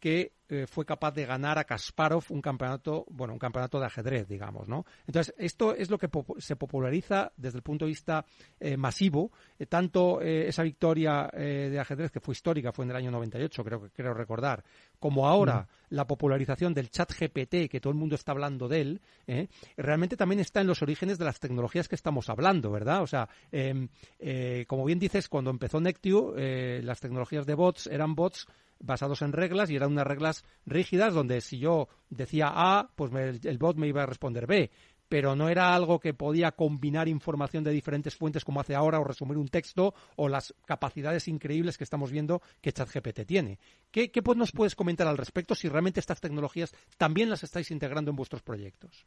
que 0.00 0.32
eh, 0.50 0.66
fue 0.66 0.86
capaz 0.86 1.12
de 1.12 1.26
ganar 1.26 1.58
a 1.58 1.64
Kasparov 1.64 2.24
un 2.30 2.40
campeonato, 2.40 3.04
bueno, 3.10 3.34
un 3.34 3.38
campeonato 3.38 3.78
de 3.78 3.84
ajedrez, 3.84 4.26
digamos, 4.26 4.66
¿no? 4.66 4.86
Entonces, 5.06 5.34
esto 5.36 5.74
es 5.74 5.90
lo 5.90 5.98
que 5.98 6.08
se 6.38 6.56
populariza 6.56 7.32
desde 7.36 7.58
el 7.58 7.62
punto 7.62 7.84
de 7.84 7.90
vista 7.90 8.24
eh, 8.58 8.78
masivo, 8.78 9.30
eh, 9.58 9.66
tanto 9.66 10.22
esa 10.22 10.62
victoria 10.62 11.28
de 11.32 11.78
ajedrez 11.78 12.10
que 12.10 12.20
fue 12.20 12.32
histórica, 12.32 12.72
fue 12.72 12.84
en 12.84 12.92
el 12.92 12.96
año 12.96 13.10
98, 13.10 13.64
creo 13.64 13.82
que 13.82 13.90
creo 13.90 14.14
recordar, 14.14 14.64
como 14.98 15.28
ahora 15.28 15.60
mm. 15.60 15.94
la 15.94 16.06
popularización 16.06 16.72
del 16.72 16.90
chat 16.90 17.12
GPT, 17.12 17.68
que 17.68 17.80
todo 17.80 17.92
el 17.92 17.98
mundo 17.98 18.14
está 18.14 18.32
hablando 18.32 18.68
de 18.68 18.80
él, 18.80 19.00
realmente 19.76 20.16
también 20.16 20.40
está 20.40 20.60
en 20.60 20.66
los 20.66 20.82
orígenes 20.82 21.18
de 21.18 21.24
las 21.24 21.40
tecnologías 21.40 21.88
que 21.88 21.94
estamos 21.94 22.28
hablando, 22.28 22.70
¿verdad? 22.70 23.02
O 23.02 23.06
sea, 23.06 23.28
em, 23.52 23.88
como 24.66 24.84
bien 24.84 24.98
dices, 24.98 25.28
cuando 25.28 25.50
empezó 25.50 25.80
Nectiu, 25.80 26.34
las 26.36 27.00
tecnologías 27.00 27.46
de 27.46 27.54
bots 27.54 27.86
eran 27.86 28.14
bots 28.14 28.46
basados 28.80 29.22
en 29.22 29.32
reglas 29.32 29.70
y 29.70 29.76
eran 29.76 29.92
unas 29.92 30.06
reglas 30.06 30.37
rígidas 30.66 31.14
donde 31.14 31.40
si 31.40 31.58
yo 31.58 31.88
decía 32.10 32.50
A, 32.52 32.90
pues 32.94 33.12
el, 33.12 33.58
bot 33.58 33.76
me 33.76 33.88
iba 33.88 34.02
a 34.02 34.06
responder 34.06 34.46
B 34.46 34.70
pero 35.08 35.34
no 35.34 35.48
era 35.48 35.74
algo 35.74 35.98
que 36.00 36.14
podía 36.14 36.52
combinar 36.52 37.08
información 37.08 37.64
de 37.64 37.70
diferentes 37.70 38.14
fuentes 38.14 38.44
como 38.44 38.60
hace 38.60 38.74
ahora 38.74 39.00
o 39.00 39.04
resumir 39.04 39.38
un 39.38 39.48
texto 39.48 39.94
o 40.16 40.28
las 40.28 40.54
capacidades 40.66 41.28
increíbles 41.28 41.78
que 41.78 41.84
estamos 41.84 42.10
viendo 42.10 42.42
que 42.60 42.72
ChatGPT 42.72 43.24
tiene. 43.26 43.58
¿Qué, 43.90 44.10
qué 44.10 44.22
nos 44.36 44.52
puedes 44.52 44.74
comentar 44.74 45.06
al 45.06 45.16
respecto 45.16 45.54
si 45.54 45.68
realmente 45.68 46.00
estas 46.00 46.20
tecnologías 46.20 46.74
también 46.98 47.30
las 47.30 47.42
estáis 47.42 47.70
integrando 47.70 48.10
en 48.10 48.16
vuestros 48.16 48.42
proyectos? 48.42 49.06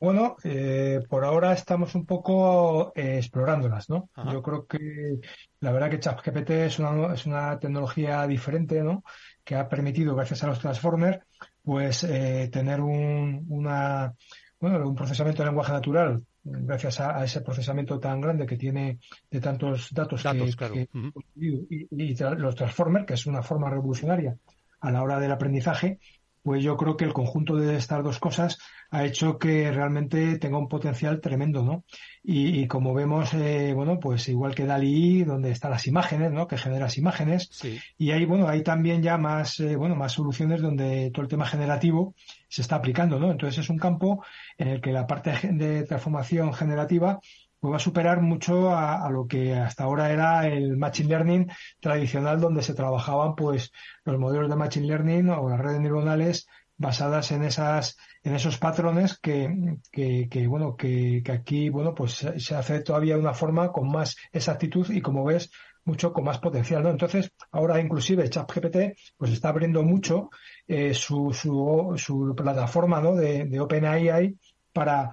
Bueno, 0.00 0.36
eh, 0.44 1.00
por 1.08 1.24
ahora 1.24 1.52
estamos 1.52 1.96
un 1.96 2.06
poco 2.06 2.92
eh, 2.94 3.16
explorándolas, 3.16 3.90
¿no? 3.90 4.08
Yo 4.30 4.40
creo 4.42 4.64
que 4.64 5.18
la 5.58 5.72
verdad 5.72 5.90
que 5.90 5.98
ChatGPT 5.98 6.50
es 6.50 6.78
una, 6.78 7.12
es 7.12 7.26
una 7.26 7.58
tecnología 7.58 8.24
diferente, 8.28 8.80
¿no? 8.84 9.02
Que 9.48 9.56
ha 9.56 9.66
permitido, 9.66 10.14
gracias 10.14 10.44
a 10.44 10.48
los 10.48 10.58
transformers, 10.58 11.20
pues 11.62 12.04
eh, 12.04 12.50
tener 12.52 12.82
un, 12.82 13.46
una, 13.48 14.12
bueno, 14.60 14.86
un 14.86 14.94
procesamiento 14.94 15.42
de 15.42 15.48
lenguaje 15.48 15.72
natural 15.72 16.22
gracias 16.44 17.00
a, 17.00 17.24
ese 17.24 17.40
procesamiento 17.40 17.98
tan 17.98 18.20
grande 18.20 18.46
que 18.46 18.58
tiene 18.58 18.98
de 19.30 19.40
tantos 19.40 19.88
datos, 19.92 20.22
que, 20.22 20.88
y, 21.34 22.16
los 22.36 22.54
transformers, 22.54 23.06
que 23.06 23.14
es 23.14 23.26
una 23.26 23.42
forma 23.42 23.70
revolucionaria 23.70 24.36
a 24.80 24.90
la 24.90 25.02
hora 25.02 25.18
del 25.18 25.32
aprendizaje, 25.32 25.98
pues 26.42 26.62
yo 26.62 26.76
creo 26.76 26.96
que 26.96 27.04
el 27.04 27.12
conjunto 27.12 27.56
de 27.56 27.76
estas 27.76 28.02
dos 28.02 28.18
cosas 28.18 28.58
ha 28.90 29.04
hecho 29.04 29.38
que 29.38 29.70
realmente 29.70 30.38
tenga 30.38 30.58
un 30.58 30.68
potencial 30.68 31.20
tremendo, 31.20 31.62
¿no? 31.62 31.84
Y, 32.22 32.66
como 32.66 32.94
vemos, 32.94 33.32
eh, 33.34 33.72
bueno, 33.74 33.98
pues 34.00 34.28
igual 34.28 34.54
que 34.54 34.66
DALI, 34.66 35.24
donde 35.24 35.50
están 35.50 35.70
las 35.70 35.86
imágenes, 35.86 36.32
¿no? 36.32 36.46
Que 36.46 36.58
generas 36.58 36.98
imágenes. 36.98 37.50
Y 37.96 38.10
hay, 38.10 38.24
bueno, 38.24 38.48
hay 38.48 38.62
también 38.62 39.02
ya 39.02 39.16
más, 39.16 39.60
eh, 39.60 39.76
bueno, 39.76 39.94
más 39.94 40.12
soluciones 40.12 40.60
donde 40.60 41.10
todo 41.10 41.22
el 41.22 41.28
tema 41.28 41.46
generativo 41.46 42.14
se 42.48 42.62
está 42.62 42.76
aplicando, 42.76 43.18
¿no? 43.18 43.30
Entonces 43.30 43.64
es 43.64 43.70
un 43.70 43.78
campo 43.78 44.24
en 44.56 44.68
el 44.68 44.80
que 44.80 44.92
la 44.92 45.06
parte 45.06 45.32
de 45.52 45.84
transformación 45.84 46.52
generativa 46.52 47.20
pues 47.60 47.72
va 47.72 47.76
a 47.76 47.80
superar 47.80 48.20
mucho 48.20 48.76
a, 48.76 49.10
lo 49.10 49.26
que 49.26 49.54
hasta 49.54 49.84
ahora 49.84 50.10
era 50.10 50.46
el 50.46 50.76
Machine 50.76 51.08
Learning 51.08 51.50
tradicional 51.80 52.40
donde 52.40 52.62
se 52.62 52.74
trabajaban 52.74 53.34
pues 53.34 53.72
los 54.04 54.18
modelos 54.18 54.48
de 54.48 54.56
Machine 54.56 54.86
Learning 54.86 55.30
o 55.30 55.48
las 55.48 55.60
redes 55.60 55.80
neuronales 55.80 56.46
basadas 56.76 57.32
en 57.32 57.42
esas 57.42 57.96
en 58.22 58.34
esos 58.34 58.58
patrones 58.58 59.18
que, 59.18 59.78
que, 59.90 60.46
bueno 60.46 60.76
que, 60.76 61.22
que, 61.24 61.32
aquí 61.32 61.68
bueno 61.70 61.94
pues 61.94 62.24
se 62.36 62.54
hace 62.54 62.80
todavía 62.80 63.14
de 63.14 63.20
una 63.20 63.34
forma 63.34 63.72
con 63.72 63.90
más 63.90 64.16
exactitud 64.32 64.88
y 64.90 65.00
como 65.00 65.24
ves 65.24 65.50
mucho 65.84 66.12
con 66.12 66.24
más 66.24 66.38
potencial 66.38 66.82
no 66.82 66.90
entonces 66.90 67.32
ahora 67.50 67.80
inclusive 67.80 68.28
ChatGPT 68.28 68.76
pues 69.16 69.32
está 69.32 69.48
abriendo 69.48 69.82
mucho 69.82 70.30
eh, 70.68 70.94
su, 70.94 71.32
su, 71.32 71.94
su 71.96 72.34
plataforma 72.36 73.00
¿no? 73.00 73.14
de, 73.16 73.46
de 73.46 73.60
OpenAI 73.60 74.36
para 74.72 75.12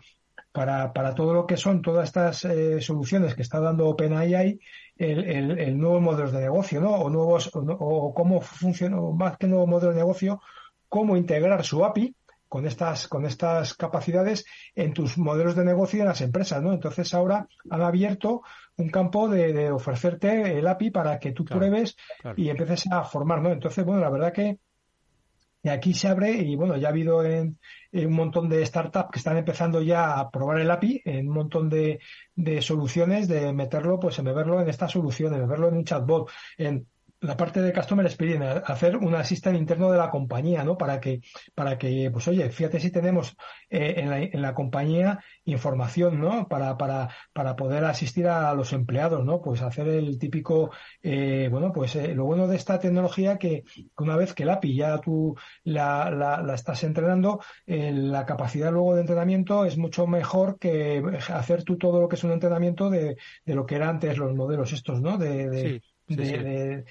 para, 0.56 0.94
para 0.94 1.14
todo 1.14 1.34
lo 1.34 1.46
que 1.46 1.58
son 1.58 1.82
todas 1.82 2.08
estas 2.08 2.46
eh, 2.46 2.80
soluciones 2.80 3.36
que 3.36 3.42
está 3.42 3.60
dando 3.60 3.88
OpenAI, 3.90 4.58
el, 4.96 5.24
el, 5.26 5.60
el 5.60 5.78
nuevo 5.78 6.00
modelo 6.00 6.32
de 6.32 6.40
negocio, 6.40 6.80
¿no? 6.80 6.92
O 6.92 7.10
nuevos, 7.10 7.52
o, 7.54 8.14
cómo 8.14 8.40
funciona, 8.40 8.96
más 9.14 9.38
que 9.38 9.48
nuevo 9.48 9.68
modelo 9.68 9.92
de 9.92 9.98
negocio, 9.98 10.42
cómo 10.88 11.18
integrar 11.18 11.66
su 11.66 11.84
API 11.84 12.16
con 12.48 12.66
estas, 12.66 13.10
con 13.10 13.26
estas 13.26 13.74
capacidades 13.74 14.46
en 14.76 14.94
tus 14.94 15.18
modelos 15.18 15.56
de 15.56 15.66
negocio 15.66 16.00
en 16.00 16.08
las 16.08 16.22
empresas, 16.22 16.64
¿no? 16.64 16.72
Entonces 16.72 17.14
ahora 17.14 17.48
han 17.70 17.82
abierto 17.82 18.42
un 18.78 18.90
campo 18.90 19.28
de, 19.28 19.52
de 19.52 19.72
ofrecerte 19.72 20.58
el 20.58 20.66
API 20.66 20.90
para 20.90 21.20
que 21.20 21.34
tú 21.34 21.44
pruebes 21.44 21.98
y 22.38 22.48
empieces 22.48 22.90
a 22.92 23.04
formar, 23.04 23.42
¿no? 23.42 23.52
Entonces, 23.52 23.84
bueno, 23.84 24.00
la 24.00 24.10
verdad 24.10 24.32
que 24.32 24.60
y 25.66 25.70
aquí 25.70 25.96
se 25.96 26.08
abre 26.08 26.32
y 26.32 26.56
bueno, 26.56 26.78
ya 26.78 26.90
ha 26.90 26.92
habido 26.92 27.26
en, 27.26 27.58
un 27.92 28.14
montón 28.14 28.48
de 28.50 28.64
startups 28.64 29.10
que 29.12 29.18
están 29.18 29.36
empezando 29.36 29.82
ya 29.82 30.20
a 30.20 30.30
probar 30.30 30.60
el 30.60 30.70
API 30.70 31.02
en 31.06 31.28
un 31.28 31.34
montón 31.34 31.70
de, 31.72 32.00
de 32.36 32.62
soluciones 32.62 33.28
de 33.28 33.52
meterlo, 33.52 34.00
pues 34.00 34.20
en 34.20 34.26
verlo 34.26 34.62
en 34.62 34.70
estas 34.70 34.92
soluciones, 34.92 35.40
en 35.40 35.50
verlo 35.50 35.70
en 35.70 35.78
un 35.78 35.84
chatbot, 35.84 36.30
en 36.60 36.86
la 37.26 37.38
parte 37.38 37.62
de 37.62 37.74
Customer 37.74 38.06
Experience, 38.06 38.62
hacer 38.66 38.98
un 38.98 39.16
asistente 39.16 39.58
interno 39.58 39.92
de 39.92 39.98
la 39.98 40.10
compañía, 40.10 40.64
¿no? 40.64 40.78
Para 40.78 41.00
que, 41.00 41.22
para 41.54 41.78
que, 41.78 42.10
pues 42.12 42.28
oye, 42.28 42.50
fíjate 42.50 42.80
si 42.80 42.92
tenemos 42.92 43.36
eh, 43.70 43.96
en, 43.98 44.10
la, 44.10 44.20
en, 44.20 44.42
la, 44.42 44.54
compañía 44.54 45.20
información, 45.46 46.20
¿no? 46.20 46.48
Para, 46.48 46.78
para, 46.78 47.10
para 47.34 47.56
poder 47.56 47.84
asistir 47.86 48.28
a 48.28 48.54
los 48.54 48.74
empleados, 48.74 49.26
¿no? 49.26 49.42
Pues 49.42 49.62
hacer 49.62 49.88
el 49.88 50.20
típico, 50.20 50.72
eh, 51.02 51.48
bueno, 51.52 51.72
pues 51.74 51.96
eh, 51.96 52.14
lo 52.14 52.26
bueno 52.26 52.48
de 52.48 52.56
esta 52.56 52.80
tecnología 52.80 53.38
que, 53.38 53.64
una 53.98 54.16
vez 54.16 54.34
que 54.34 54.44
el 54.44 54.50
API 54.50 54.76
ya 54.76 55.00
tú 55.00 55.36
la, 55.64 56.12
la, 56.12 56.42
la 56.42 56.54
estás 56.54 56.84
entrenando, 56.84 57.40
la 57.66 58.26
capacidad 58.26 58.72
luego 58.72 58.96
de 58.96 59.02
entrenamiento 59.02 59.66
es 59.66 59.78
mucho 59.78 60.08
mejor 60.08 60.60
que 60.60 61.04
hacer 61.30 61.64
tú 61.64 61.78
todo 61.78 62.02
lo 62.02 62.08
que 62.08 62.16
es 62.16 62.24
un 62.24 62.32
entrenamiento 62.32 62.90
de, 62.90 63.18
de 63.46 63.56
lo 63.56 63.66
que 63.66 63.76
eran 63.76 63.96
antes 63.96 64.18
los 64.18 64.34
modelos 64.36 64.74
estos, 64.74 65.02
¿no? 65.02 65.18
De, 65.18 65.50
de, 65.50 65.82
de, 66.08 66.16
de 66.16 66.86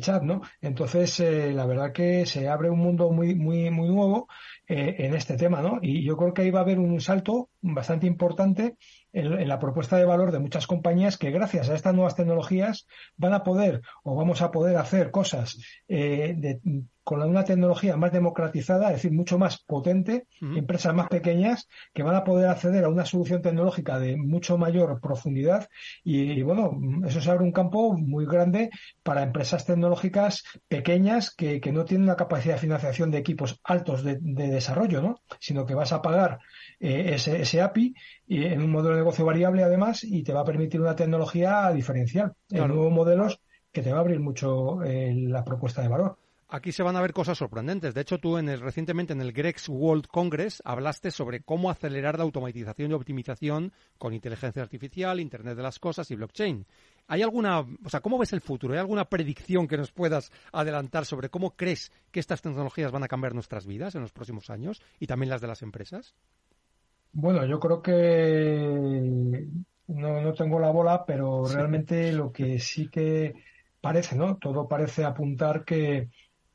chat, 0.00 0.22
¿no? 0.22 0.42
Entonces, 0.60 1.20
eh, 1.20 1.52
la 1.52 1.66
verdad 1.66 1.92
que 1.92 2.26
se 2.26 2.48
abre 2.48 2.70
un 2.70 2.78
mundo 2.78 3.10
muy, 3.10 3.34
muy, 3.34 3.70
muy 3.70 3.88
nuevo 3.88 4.28
eh, 4.66 4.96
en 4.98 5.14
este 5.14 5.36
tema, 5.36 5.62
¿no? 5.62 5.78
Y 5.82 6.04
yo 6.04 6.16
creo 6.16 6.32
que 6.34 6.42
ahí 6.42 6.50
va 6.50 6.60
a 6.60 6.62
haber 6.62 6.78
un 6.78 7.00
salto 7.00 7.50
bastante 7.60 8.06
importante 8.06 8.76
en, 9.14 9.48
la 9.48 9.58
propuesta 9.58 9.96
de 9.96 10.04
valor 10.04 10.32
de 10.32 10.40
muchas 10.40 10.66
compañías 10.66 11.16
que 11.16 11.30
gracias 11.30 11.70
a 11.70 11.74
estas 11.74 11.94
nuevas 11.94 12.16
tecnologías 12.16 12.86
van 13.16 13.32
a 13.32 13.44
poder 13.44 13.80
o 14.02 14.14
vamos 14.14 14.42
a 14.42 14.50
poder 14.50 14.76
hacer 14.76 15.10
cosas 15.10 15.58
eh, 15.88 16.34
de, 16.36 16.60
con 17.04 17.22
una 17.22 17.44
tecnología 17.44 17.96
más 17.98 18.12
democratizada, 18.12 18.88
es 18.88 18.94
decir, 18.94 19.12
mucho 19.12 19.38
más 19.38 19.62
potente, 19.62 20.26
empresas 20.40 20.94
más 20.94 21.08
pequeñas 21.08 21.68
que 21.92 22.02
van 22.02 22.16
a 22.16 22.24
poder 22.24 22.48
acceder 22.48 22.84
a 22.84 22.88
una 22.88 23.04
solución 23.04 23.42
tecnológica 23.42 23.98
de 23.98 24.16
mucho 24.16 24.56
mayor 24.56 25.00
profundidad 25.02 25.68
y, 26.02 26.40
bueno, 26.40 26.80
eso 27.06 27.20
se 27.20 27.30
abre 27.30 27.44
un 27.44 27.52
campo 27.52 27.92
muy 27.92 28.24
grande 28.24 28.70
para 29.02 29.22
empresas 29.22 29.66
tecnológicas 29.66 30.44
pequeñas 30.66 31.30
que, 31.30 31.60
que 31.60 31.72
no 31.72 31.84
tienen 31.84 32.04
una 32.04 32.16
capacidad 32.16 32.54
de 32.54 32.60
financiación 32.60 33.10
de 33.10 33.18
equipos 33.18 33.60
altos 33.64 34.02
de, 34.02 34.16
de 34.20 34.48
desarrollo, 34.48 35.02
¿no? 35.02 35.20
Sino 35.38 35.66
que 35.66 35.74
vas 35.74 35.92
a 35.92 36.00
pagar 36.00 36.38
eh, 36.80 37.12
ese, 37.14 37.42
ese, 37.42 37.60
API 37.60 37.94
y 38.26 38.44
en 38.44 38.62
un 38.62 38.70
modelo 38.70 38.94
de 38.94 39.00
negocio 39.00 39.24
variable 39.24 39.62
además 39.62 40.04
y 40.04 40.22
te 40.22 40.32
va 40.32 40.40
a 40.40 40.44
permitir 40.44 40.80
una 40.80 40.96
tecnología 40.96 41.70
diferencial 41.72 42.32
en 42.50 42.68
nuevos 42.68 42.92
modelos 42.92 43.40
que 43.70 43.82
te 43.82 43.90
va 43.90 43.98
a 43.98 44.00
abrir 44.00 44.20
mucho 44.20 44.82
eh, 44.82 45.12
la 45.14 45.44
propuesta 45.44 45.82
de 45.82 45.88
valor. 45.88 46.16
Aquí 46.48 46.70
se 46.70 46.84
van 46.84 46.94
a 46.94 47.00
ver 47.00 47.12
cosas 47.12 47.38
sorprendentes. 47.38 47.94
De 47.94 48.02
hecho, 48.02 48.18
tú 48.18 48.38
en 48.38 48.48
el, 48.48 48.60
recientemente 48.60 49.12
en 49.12 49.20
el 49.20 49.32
Grex 49.32 49.68
World 49.68 50.06
Congress 50.06 50.62
hablaste 50.64 51.10
sobre 51.10 51.40
cómo 51.40 51.68
acelerar 51.68 52.16
la 52.16 52.22
automatización 52.22 52.92
y 52.92 52.94
optimización 52.94 53.72
con 53.98 54.14
inteligencia 54.14 54.62
artificial, 54.62 55.18
Internet 55.18 55.56
de 55.56 55.64
las 55.64 55.80
Cosas 55.80 56.08
y 56.12 56.14
blockchain. 56.14 56.64
¿Hay 57.08 57.22
alguna, 57.22 57.60
o 57.60 57.88
sea, 57.88 58.00
cómo 58.00 58.18
ves 58.18 58.32
el 58.34 58.40
futuro? 58.40 58.74
¿Hay 58.74 58.78
alguna 58.78 59.06
predicción 59.06 59.66
que 59.66 59.76
nos 59.76 59.90
puedas 59.90 60.30
adelantar 60.52 61.06
sobre 61.06 61.28
cómo 61.28 61.56
crees 61.56 61.90
que 62.12 62.20
estas 62.20 62.40
tecnologías 62.40 62.92
van 62.92 63.02
a 63.02 63.08
cambiar 63.08 63.34
nuestras 63.34 63.66
vidas 63.66 63.96
en 63.96 64.02
los 64.02 64.12
próximos 64.12 64.48
años 64.48 64.80
y 65.00 65.08
también 65.08 65.30
las 65.30 65.40
de 65.40 65.48
las 65.48 65.62
empresas? 65.62 66.14
Bueno, 67.16 67.46
yo 67.46 67.60
creo 67.60 67.80
que 67.80 69.46
no, 69.86 70.20
no 70.20 70.34
tengo 70.34 70.58
la 70.58 70.70
bola, 70.70 71.04
pero 71.06 71.46
realmente 71.46 72.12
lo 72.12 72.32
que 72.32 72.58
sí 72.58 72.88
que 72.88 73.34
parece, 73.80 74.16
¿no? 74.16 74.36
Todo 74.38 74.66
parece 74.66 75.04
apuntar 75.04 75.64
que 75.64 76.08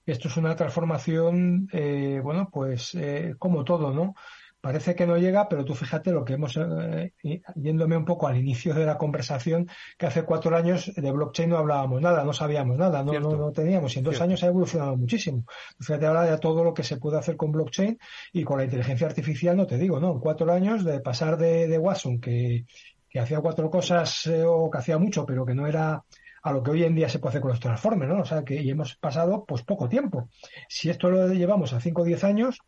esto 0.06 0.28
es 0.28 0.36
una 0.36 0.58
transformación, 0.58 1.70
eh, 1.72 2.20
bueno, 2.22 2.50
pues 2.52 2.94
eh, 2.96 3.36
como 3.40 3.64
todo, 3.64 3.94
¿no? 3.94 4.16
Parece 4.62 4.94
que 4.94 5.08
no 5.08 5.18
llega, 5.18 5.48
pero 5.48 5.64
tú 5.64 5.74
fíjate 5.74 6.12
lo 6.12 6.26
que 6.26 6.34
hemos, 6.34 6.58
eh, 6.58 7.14
yéndome 7.56 7.96
un 7.96 8.04
poco 8.04 8.28
al 8.28 8.38
inicio 8.38 8.74
de 8.74 8.86
la 8.86 8.98
conversación, 8.98 9.70
que 9.98 10.06
hace 10.06 10.24
cuatro 10.24 10.54
años 10.56 10.92
de 10.94 11.12
blockchain 11.12 11.50
no 11.50 11.58
hablábamos 11.58 12.02
nada, 12.02 12.26
no 12.26 12.34
sabíamos 12.34 12.78
nada, 12.78 13.02
no, 13.02 13.14
no, 13.20 13.52
teníamos, 13.54 13.96
y 13.96 14.00
en 14.00 14.06
dos 14.06 14.20
años 14.20 14.44
ha 14.44 14.48
evolucionado 14.48 14.98
muchísimo. 14.98 15.46
Fíjate 15.80 16.06
ahora 16.06 16.24
de 16.24 16.38
todo 16.40 16.66
lo 16.66 16.74
que 16.74 16.84
se 16.84 16.98
puede 16.98 17.18
hacer 17.18 17.38
con 17.38 17.54
blockchain 17.54 17.98
y 18.34 18.44
con 18.44 18.58
la 18.58 18.66
inteligencia 18.66 19.08
artificial, 19.08 19.56
no 19.56 19.66
te 19.66 19.78
digo, 19.78 20.00
¿no? 20.00 20.12
En 20.12 20.20
cuatro 20.20 20.52
años 20.52 20.84
de 20.84 21.00
pasar 21.00 21.38
de, 21.38 21.70
de 21.70 21.78
Watson, 21.78 22.20
que, 22.20 22.66
que 23.10 23.20
hacía 23.20 23.40
cuatro 23.40 23.70
cosas 23.70 24.30
o 24.46 24.70
que 24.70 24.78
hacía 24.78 24.98
mucho, 24.98 25.26
pero 25.26 25.46
que 25.46 25.56
no 25.56 25.68
era 25.68 26.04
a 26.42 26.52
lo 26.52 26.64
que 26.64 26.72
hoy 26.72 26.84
en 26.84 26.96
día 26.96 27.10
se 27.10 27.20
puede 27.20 27.32
hacer 27.32 27.42
con 27.42 27.52
los 27.52 27.60
transformers, 27.60 28.12
¿no? 28.12 28.22
O 28.22 28.26
sea, 28.26 28.44
que 28.44 28.62
y 28.62 28.70
hemos 28.70 28.96
pasado 28.96 29.46
pues 29.46 29.64
poco 29.64 29.90
tiempo. 29.90 30.30
Si 30.68 30.90
esto 30.90 31.10
lo 31.10 31.28
llevamos 31.34 31.74
a 31.74 31.80
5 31.80 32.02
o 32.02 32.06
10 32.06 32.24
años, 32.24 32.60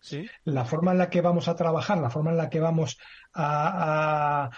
la 0.44 0.66
forma 0.66 0.92
en 0.92 0.98
la 0.98 1.10
que 1.10 1.22
vamos 1.22 1.48
a 1.48 1.56
trabajar, 1.56 1.98
la 1.98 2.10
forma 2.10 2.32
en 2.32 2.38
la 2.38 2.50
que 2.50 2.60
vamos 2.60 2.98
a, 3.34 4.50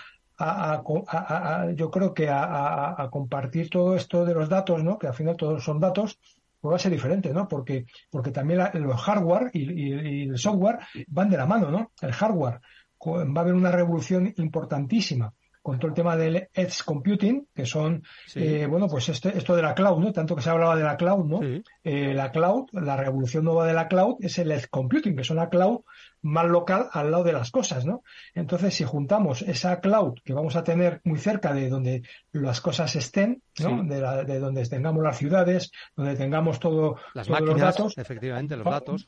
yo 1.75 1.91
creo 1.91 2.13
que 2.13 2.27
a, 2.29 3.07
compartir 3.11 3.69
todo 3.69 3.95
esto 3.95 4.25
de 4.25 4.33
los 4.33 4.49
datos, 4.49 4.83
¿no? 4.83 4.97
Que 4.97 5.07
al 5.07 5.13
final 5.13 5.37
todos 5.37 5.63
son 5.63 5.79
datos, 5.79 6.19
pues 6.59 6.71
va 6.71 6.75
a 6.75 6.79
ser 6.79 6.91
diferente, 6.91 7.33
¿no? 7.33 7.47
Porque, 7.47 7.85
porque 8.09 8.31
también 8.31 8.59
la, 8.59 8.71
los 8.73 8.99
hardware 9.01 9.51
y, 9.53 10.23
el 10.23 10.37
software 10.37 10.79
van 11.07 11.29
de 11.29 11.37
la 11.37 11.45
mano, 11.45 11.69
¿no? 11.69 11.91
El 12.01 12.13
hardware 12.13 12.61
va 13.05 13.41
a 13.41 13.43
haber 13.43 13.53
una 13.53 13.71
revolución 13.71 14.33
importantísima 14.37 15.33
con 15.63 15.79
todo 15.79 15.87
el 15.87 15.93
tema 15.95 16.17
del 16.17 16.49
edge 16.53 16.83
computing, 16.85 17.47
que 17.55 17.65
son, 17.65 18.03
eh, 18.35 18.67
bueno, 18.69 18.87
pues 18.89 19.07
este, 19.07 19.35
esto 19.35 19.55
de 19.55 19.61
la 19.61 19.73
cloud, 19.73 19.97
¿no? 19.97 20.11
Tanto 20.11 20.35
que 20.35 20.41
se 20.41 20.49
hablaba 20.49 20.75
de 20.75 20.83
la 20.83 20.97
cloud, 20.97 21.25
¿no? 21.25 21.39
Eh, 21.83 22.13
la 22.13 22.31
cloud, 22.31 22.67
la 22.73 22.97
revolución 22.97 23.45
nueva 23.45 23.65
de 23.65 23.73
la 23.73 23.87
cloud 23.87 24.17
es 24.19 24.37
el 24.39 24.51
edge 24.51 24.67
computing, 24.69 25.15
que 25.15 25.21
es 25.21 25.29
una 25.29 25.47
cloud 25.47 25.79
más 26.23 26.45
local 26.45 26.89
al 26.91 27.11
lado 27.11 27.23
de 27.23 27.33
las 27.33 27.51
cosas, 27.51 27.85
¿no? 27.85 28.03
Entonces, 28.33 28.73
si 28.73 28.83
juntamos 28.83 29.41
esa 29.43 29.79
cloud 29.81 30.15
que 30.23 30.33
vamos 30.33 30.55
a 30.55 30.63
tener 30.63 31.01
muy 31.03 31.19
cerca 31.19 31.53
de 31.53 31.69
donde 31.69 32.03
las 32.31 32.61
cosas 32.61 32.95
estén, 32.95 33.43
¿no? 33.59 33.83
De, 33.83 34.39
donde 34.39 34.65
tengamos 34.65 35.03
las 35.03 35.17
ciudades, 35.17 35.71
donde 35.95 36.15
tengamos 36.15 36.59
todo, 36.59 36.95
las 37.13 37.27
todos 37.27 37.41
máquinas, 37.41 37.65
los 37.65 37.75
datos. 37.75 37.97
Efectivamente, 37.97 38.55
los 38.55 38.65
datos. 38.65 39.05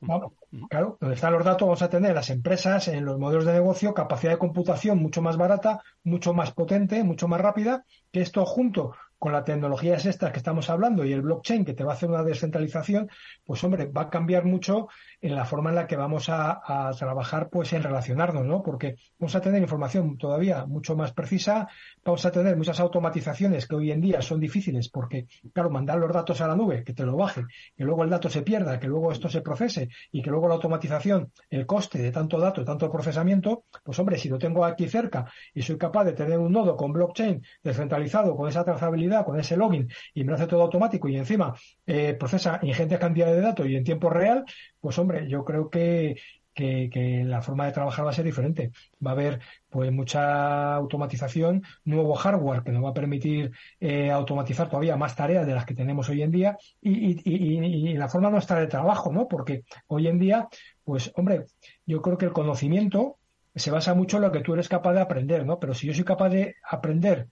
Claro, 0.69 0.98
donde 1.00 1.15
están 1.15 1.34
los 1.34 1.45
datos 1.45 1.65
vamos 1.65 1.81
a 1.81 1.89
tener 1.89 2.13
las 2.13 2.29
empresas 2.29 2.88
en 2.89 3.05
los 3.05 3.17
modelos 3.17 3.45
de 3.45 3.53
negocio, 3.53 3.93
capacidad 3.93 4.34
de 4.34 4.38
computación 4.38 5.00
mucho 5.00 5.22
más 5.22 5.38
barata, 5.38 5.81
mucho 6.03 6.34
más 6.34 6.51
potente, 6.51 7.03
mucho 7.03 7.27
más 7.27 7.39
rápida, 7.41 7.86
que 8.12 8.22
esto 8.22 8.45
junto 8.45 8.93
con 9.25 9.32
las 9.32 9.44
tecnologías 9.44 10.05
estas 10.05 10.32
que 10.32 10.38
estamos 10.38 10.70
hablando 10.70 11.03
y 11.03 11.12
el 11.12 11.24
blockchain 11.24 11.65
que 11.65 11.74
te 11.74 11.84
va 11.84 11.94
a 11.94 11.96
hacer 11.96 12.10
una 12.10 12.22
descentralización, 12.22 13.10
pues 13.44 13.63
hombre, 13.63 13.88
va 13.88 14.03
a 14.03 14.10
cambiar 14.12 14.46
mucho 14.46 14.88
en 15.20 15.34
la 15.34 15.46
forma 15.46 15.72
en 15.72 15.77
la 15.77 15.88
que 15.88 15.96
vamos 15.96 16.29
a, 16.29 16.62
trabajar 16.96 17.50
pues 17.50 17.74
en 17.74 17.82
relacionarnos, 17.82 18.46
¿no? 18.46 18.62
Porque 18.62 18.98
vamos 19.17 19.36
a 19.36 19.41
tener 19.41 19.63
información 19.63 20.20
todavía 20.20 20.67
mucho 20.67 20.96
más 20.96 21.12
precisa, 21.12 21.67
vamos 22.03 22.24
a 22.27 22.32
tener 22.32 22.55
muchas 22.55 22.79
automatizaciones 22.79 23.67
que 23.67 23.74
hoy 23.74 23.89
en 23.89 24.00
día 24.00 24.22
son 24.22 24.39
difíciles 24.39 24.89
porque, 24.89 25.25
claro, 25.51 25.72
mandar 25.72 25.98
los 25.98 26.13
datos 26.13 26.39
a 26.41 26.48
la 26.48 26.55
nube, 26.55 26.84
que 26.84 26.94
te 26.94 27.03
lo 27.03 27.17
baje, 27.17 27.46
que 27.75 27.84
luego 27.84 28.03
el 28.03 28.12
dato 28.12 28.29
se 28.29 28.44
pierda, 28.44 28.79
que 28.79 28.86
luego 28.88 29.12
esto 29.12 29.27
se 29.27 29.41
procese 29.41 29.89
y 30.12 30.22
que 30.22 30.29
luego 30.29 30.48
la 30.48 30.53
automatización, 30.53 31.32
el 31.50 31.65
coste 31.65 31.98
de 31.98 32.12
tanto 32.12 32.39
dato, 32.39 32.63
tanto 32.63 32.91
procesamiento, 32.91 33.63
pues 33.84 33.98
hombre, 33.98 34.20
si 34.20 34.29
lo 34.29 34.38
tengo 34.38 34.63
aquí 34.63 34.88
cerca 34.88 35.25
y 35.51 35.63
soy 35.63 35.79
capaz 35.79 36.03
de 36.03 36.13
tener 36.13 36.38
un 36.38 36.51
nodo 36.51 36.77
con 36.77 36.94
blockchain 36.94 37.41
descentralizado, 37.63 38.36
con 38.36 38.48
esa 38.48 38.63
trazabilidad, 38.63 39.14
con 39.24 39.39
ese 39.39 39.55
login 39.55 39.88
y 40.13 40.24
me 40.24 40.31
lo 40.31 40.36
hace 40.36 40.48
todo 40.48 40.63
automático 40.63 41.07
y 41.07 41.15
encima 41.15 41.53
eh, 41.86 42.15
procesa 42.15 42.60
ingentes 42.63 43.00
cantidades 43.00 43.36
de 43.36 43.41
datos 43.41 43.67
y 43.67 43.75
en 43.75 43.84
tiempo 43.84 44.10
real, 44.10 44.43
pues 44.81 44.98
hombre, 45.00 45.27
yo 45.29 45.45
creo 45.45 45.69
que, 45.69 46.15
que, 46.55 47.24
la 47.25 47.41
forma 47.41 47.65
de 47.65 47.74
trabajar 47.74 48.05
va 48.05 48.12
a 48.12 48.13
ser 48.13 48.25
diferente. 48.25 48.72
Va 49.05 49.12
a 49.12 49.13
haber 49.13 49.39
pues 49.69 49.91
mucha 49.91 50.75
automatización, 50.75 51.63
nuevo 51.84 52.15
hardware 52.15 52.63
que 52.63 52.72
nos 52.72 52.84
va 52.84 52.89
a 52.89 52.93
permitir 52.93 53.51
eh, 53.79 54.10
automatizar 54.10 54.69
todavía 54.69 54.95
más 54.95 55.15
tareas 55.15 55.45
de 55.45 55.53
las 55.53 55.65
que 55.65 55.75
tenemos 55.75 56.10
hoy 56.10 56.22
en 56.22 56.31
día 56.31 56.57
y, 56.81 57.22
y, 57.29 57.93
la 57.93 58.07
forma 58.07 58.29
nuestra 58.29 58.60
de 58.60 58.67
trabajo, 58.67 59.12
¿no? 59.12 59.27
Porque 59.27 59.63
hoy 59.88 60.07
en 60.07 60.17
día, 60.17 60.48
pues 60.84 61.12
hombre, 61.15 61.45
yo 61.86 62.01
creo 62.01 62.17
que 62.17 62.25
el 62.25 62.34
conocimiento 62.34 63.17
se 63.53 63.72
basa 63.72 63.93
mucho 63.93 64.17
en 64.17 64.24
lo 64.24 64.31
que 64.31 64.41
tú 64.41 64.53
eres 64.53 64.69
capaz 64.69 64.93
de 64.93 65.01
aprender, 65.01 65.45
¿no? 65.45 65.60
Pero 65.60 65.74
si 65.74 65.88
yo 65.88 65.93
soy 65.93 66.03
capaz 66.03 66.29
de 66.29 66.55
aprender 66.69 67.27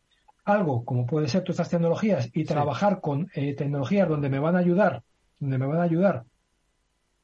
algo 0.46 0.84
como 0.86 1.06
puede 1.06 1.28
ser 1.28 1.42
todas 1.44 1.56
estas 1.56 1.70
tecnologías 1.70 2.30
y 2.34 2.44
trabajar 2.46 3.02
con 3.02 3.30
eh, 3.34 3.56
tecnologías 3.56 4.10
donde 4.10 4.30
me 4.30 4.40
van 4.40 4.56
a 4.56 4.60
ayudar, 4.60 5.04
donde 5.40 5.58
me 5.58 5.66
van 5.66 5.80
a 5.80 5.84
ayudar 5.84 6.26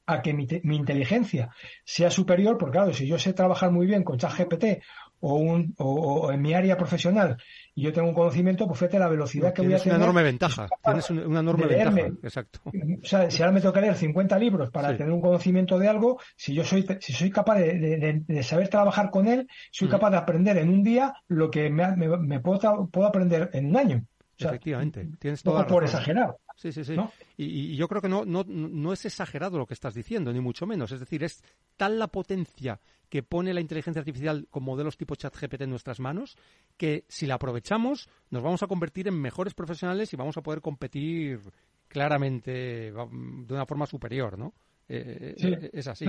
a 0.06 0.22
que 0.22 0.34
mi, 0.34 0.48
mi, 0.64 0.76
inteligencia 0.76 1.54
sea 1.84 2.10
superior, 2.10 2.58
porque 2.58 2.78
claro, 2.78 2.94
si 2.94 3.06
yo 3.06 3.20
sé 3.20 3.34
trabajar 3.34 3.72
muy 3.72 3.86
bien 3.86 4.04
con 4.04 4.18
ChatGPT 4.18 4.82
o, 5.22 5.36
un, 5.36 5.74
o, 5.78 6.32
en 6.32 6.42
mi 6.42 6.54
área 6.54 6.78
profesional 6.78 7.38
y 7.76 7.84
yo 7.84 7.94
tengo 7.94 8.10
un 8.10 8.14
conocimiento, 8.14 8.68
pues 8.68 8.80
fíjate 8.80 9.00
la 9.00 9.08
velocidad 9.08 9.54
que 9.54 9.62
voy 9.62 9.74
a 9.74 9.78
tener. 9.78 9.84
Tienes 9.84 9.96
una 9.96 10.04
enorme 10.04 10.24
ventaja. 10.24 10.68
Tienes 10.84 11.10
una 11.10 11.40
enorme 11.40 11.66
ventaja. 11.66 12.08
Exacto. 12.24 12.60
O 12.66 13.06
sea, 13.06 13.32
si 13.32 13.42
ahora 13.42 13.54
me 13.54 13.62
tengo 13.62 13.74
que 13.74 13.82
leer 13.82 13.96
50 13.96 14.38
libros 14.38 14.70
para 14.70 14.96
tener 14.98 15.14
un 15.14 15.22
conocimiento 15.22 15.80
de 15.80 15.88
algo, 15.88 16.20
si 16.36 16.54
yo 16.54 16.66
soy, 16.66 16.86
si 17.00 17.14
soy 17.14 17.30
capaz 17.30 17.60
de, 17.60 18.24
de, 18.26 18.44
saber 18.44 18.68
trabajar 18.68 19.10
con 19.10 19.28
él, 19.28 19.48
soy 19.72 19.88
mm. 19.88 19.92
capaz 19.92 20.10
de 20.12 20.18
aprender 20.18 20.58
en 20.58 20.70
un 20.70 20.84
día 20.84 21.14
lo 21.28 21.50
que 21.50 21.70
me, 21.70 21.96
me, 21.96 22.40
puedo, 22.40 22.88
puedo, 22.88 23.08
aprender 23.08 23.50
en 23.54 23.68
un 23.68 23.78
año. 23.78 24.06
Efectivamente. 24.48 25.08
Tienes 25.20 25.44
toda 25.44 25.68
por 25.68 25.84
exagerar. 25.84 26.38
Sí, 26.56 26.72
sí, 26.72 26.84
sí. 26.84 26.96
Y, 27.38 27.76
yo 27.76 27.88
creo 27.88 28.02
que 28.02 28.10
no, 28.10 28.26
no, 28.26 28.44
no 28.48 28.94
es 28.94 29.06
exagerado 29.06 29.58
lo 29.58 29.66
que 29.66 29.74
estás 29.74 29.94
diciendo, 29.94 30.32
ni 30.34 30.40
mucho 30.40 30.66
menos. 30.66 30.92
Es 30.92 31.00
decir, 31.00 31.24
es 31.24 31.44
tal 31.78 32.00
la 32.00 32.08
potencia 32.08 32.80
que 33.10 33.24
pone 33.24 33.54
la 33.54 33.62
inteligencia 33.62 34.00
artificial 34.00 34.48
con 34.50 34.64
modelos 34.64 34.98
tipo 34.98 35.16
ChatGPT 35.16 35.62
en 35.62 35.70
nuestras 35.72 36.00
manos 36.00 36.38
que 36.78 37.06
si 37.08 37.26
la 37.26 37.36
aprovechamos 37.36 38.08
nos 38.30 38.44
vamos 38.44 38.62
a 38.62 38.68
convertir 38.68 39.08
en 39.08 39.20
mejores 39.20 39.56
profesionales 39.56 40.14
y 40.14 40.16
vamos 40.16 40.38
a 40.38 40.42
poder 40.42 40.62
competir 40.62 41.40
claramente 41.88 42.92
de 42.92 43.54
una 43.54 43.66
forma 43.66 43.88
superior, 43.88 44.38
¿no? 44.38 44.54
Eh, 44.92 45.36
eh, 45.38 45.70
es 45.72 45.88
así. 45.88 46.06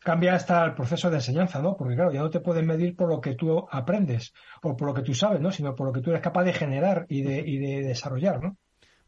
cambia 0.00 0.34
hasta 0.34 0.64
el 0.64 0.74
proceso 0.74 1.08
de 1.10 1.16
enseñanza, 1.16 1.62
¿no? 1.62 1.76
Porque 1.76 1.94
claro, 1.94 2.12
ya 2.12 2.20
no 2.20 2.30
te 2.30 2.40
pueden 2.40 2.66
medir 2.66 2.96
por 2.96 3.08
lo 3.08 3.20
que 3.20 3.34
tú 3.36 3.66
aprendes 3.70 4.34
o 4.62 4.76
por 4.76 4.88
lo 4.88 4.94
que 4.94 5.02
tú 5.02 5.14
sabes, 5.14 5.40
¿no? 5.40 5.52
Sino 5.52 5.76
por 5.76 5.86
lo 5.86 5.92
que 5.92 6.00
tú 6.00 6.10
eres 6.10 6.22
capaz 6.22 6.42
de 6.42 6.52
generar 6.52 7.06
y 7.08 7.22
de, 7.22 7.38
y 7.38 7.58
de 7.58 7.86
desarrollar, 7.86 8.42
¿no? 8.42 8.56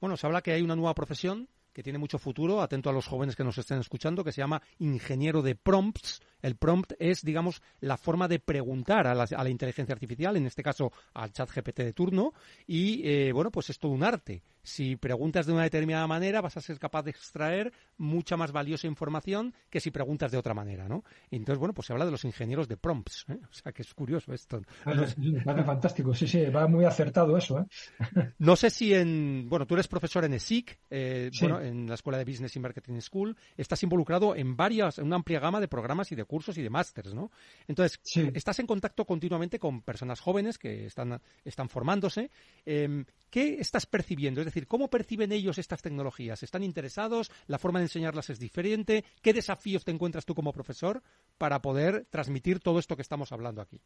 Bueno, 0.01 0.17
se 0.17 0.27
habla 0.27 0.41
que 0.41 0.53
hay 0.53 0.63
una 0.63 0.77
nueva 0.77 0.95
profesión 0.95 1.49
que 1.73 1.83
tiene 1.83 1.99
mucho 1.99 2.19
futuro, 2.19 2.63
atento 2.63 2.89
a 2.89 2.93
los 2.93 3.07
jóvenes 3.07 3.37
que 3.37 3.45
nos 3.45 3.59
estén 3.59 3.79
escuchando, 3.79 4.25
que 4.25 4.33
se 4.33 4.41
llama 4.41 4.63
ingeniero 4.79 5.43
de 5.43 5.57
prompts. 5.57 6.23
El 6.41 6.57
prompt 6.57 6.95
es, 6.99 7.23
digamos, 7.23 7.61
la 7.81 7.99
forma 7.99 8.29
de 8.29 8.39
preguntar 8.39 9.07
a 9.07 9.15
la, 9.15 9.51
inteligencia 9.51 9.93
artificial, 9.93 10.39
en 10.39 10.47
este 10.47 10.63
caso 10.63 10.91
al 11.13 11.33
chat 11.33 11.51
GPT 11.55 11.81
de 11.81 11.93
turno, 11.93 12.33
y 12.67 13.07
eh, 13.07 13.33
bueno, 13.33 13.51
pues 13.51 13.69
es 13.69 13.79
todo 13.79 13.93
un 13.93 14.05
arte 14.05 14.43
si 14.67 14.97
preguntas 14.97 15.47
de 15.47 15.53
una 15.53 15.63
determinada 15.63 16.07
manera, 16.09 16.41
vas 16.41 16.57
a 16.57 16.61
ser 16.61 16.79
capaz 16.81 17.05
de 17.05 17.11
extraer 17.11 17.73
mucha 17.99 18.37
más 18.37 18.51
valiosa 18.51 18.89
información 18.89 19.55
que 19.71 19.79
si 19.79 19.93
preguntas 19.93 20.33
de 20.33 20.39
otra 20.39 20.55
manera, 20.55 20.89
¿no? 20.89 21.05
entonces, 21.31 21.59
bueno, 21.59 21.73
pues 21.73 21.87
se 21.87 21.93
habla 21.93 22.05
de 22.05 22.11
los 22.11 22.25
ingenieros 22.25 22.67
de 22.67 22.77
prompts, 22.77 23.27
¿eh? 23.29 23.39
o 23.49 23.53
sea, 23.53 23.73
que 23.73 23.83
es 23.83 23.95
curioso 23.95 24.33
esto. 24.33 24.61
Vale, 24.85 25.63
fantástico, 25.63 26.13
sí, 26.13 26.27
sí, 26.27 26.45
va 26.47 26.67
muy 26.67 26.85
acertado 26.85 27.37
eso, 27.37 27.61
¿eh? 27.61 27.65
No 28.39 28.57
sé 28.57 28.71
si 28.71 28.93
en, 28.93 29.47
bueno, 29.49 29.67
tú 29.67 29.75
eres 29.75 29.87
profesor 29.87 30.25
en 30.25 30.35
ESIC, 30.35 30.79
eh, 30.91 31.31
bueno, 31.41 31.61
en 31.61 31.87
la 31.87 31.95
Escuela 31.95 32.19
de 32.19 32.25
Business 32.25 32.57
y 32.57 32.61
Marketing 32.61 33.01
School, 33.01 33.37
estás 33.57 33.83
involucrado 33.85 34.35
en 34.35 34.57
varias, 34.57 34.99
en 34.99 35.07
una 35.07 35.17
amplia 35.17 35.39
gama 35.39 35.61
de 35.61 35.69
programas 35.69 36.11
y 36.11 36.17
de 36.17 36.25
cursos 36.25 36.59
y 36.59 36.63
de 36.63 36.71
másters, 36.71 37.15
¿no? 37.15 37.31
Entonces, 37.69 38.01
estás 38.35 38.59
en 38.59 38.67
contacto 38.67 39.05
continuamente 39.05 39.61
con 39.61 39.83
personas 39.83 40.21
jóvenes 40.21 40.59
que 40.59 40.87
están, 40.87 41.21
están 41.45 41.69
formándose. 41.69 42.31
Em, 42.65 43.05
¿Qué 43.31 43.59
estás 43.61 43.87
percibiendo? 43.87 44.41
Es 44.41 44.47
decir, 44.47 44.56
decir, 44.57 44.69
¿cómo 44.69 44.89
perciben 44.89 45.33
ellos 45.33 45.59
estas 45.59 45.83
tecnologías? 45.83 46.43
¿Están 46.43 46.65
interesados? 46.65 47.31
¿La 47.47 47.59
forma 47.59 47.79
de 47.79 47.85
enseñarlas 47.85 48.31
es 48.31 48.39
diferente? 48.39 49.05
¿Qué 49.21 49.35
desafíos 49.35 49.85
te 49.85 49.91
encuentras 49.91 50.25
tú 50.25 50.35
como 50.35 50.53
profesor 50.53 51.03
para 51.37 51.61
poder 51.61 52.07
transmitir 52.09 52.61
todo 52.61 52.79
esto 52.79 52.97
que 52.97 53.03
estamos 53.03 53.33
hablando 53.33 53.61
aquí? 53.61 53.83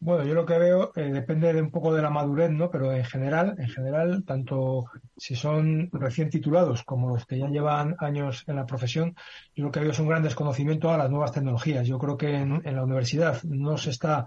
Bueno, 0.00 0.24
yo 0.24 0.34
lo 0.34 0.44
que 0.44 0.58
veo 0.58 0.92
eh, 0.96 1.12
depende 1.12 1.52
de 1.52 1.62
un 1.62 1.70
poco 1.70 1.94
de 1.94 2.02
la 2.02 2.10
madurez, 2.10 2.50
¿no? 2.50 2.70
Pero 2.70 2.92
en 2.92 3.04
general, 3.04 3.54
en 3.56 3.68
general, 3.68 4.24
tanto 4.24 4.86
si 5.16 5.36
son 5.36 5.88
recién 5.92 6.28
titulados 6.28 6.82
como 6.82 7.10
los 7.10 7.24
que 7.24 7.38
ya 7.38 7.48
llevan 7.48 7.94
años 8.00 8.42
en 8.48 8.56
la 8.56 8.66
profesión, 8.66 9.14
yo 9.54 9.64
lo 9.64 9.70
que 9.70 9.80
veo 9.80 9.92
es 9.92 9.98
un 10.00 10.08
gran 10.08 10.24
desconocimiento 10.24 10.90
a 10.90 10.98
las 10.98 11.08
nuevas 11.08 11.32
tecnologías. 11.32 11.86
Yo 11.86 11.98
creo 11.98 12.16
que 12.16 12.34
en 12.34 12.62
la 12.64 12.82
universidad 12.82 13.42
no 13.44 13.78
se 13.78 13.90
está 13.90 14.26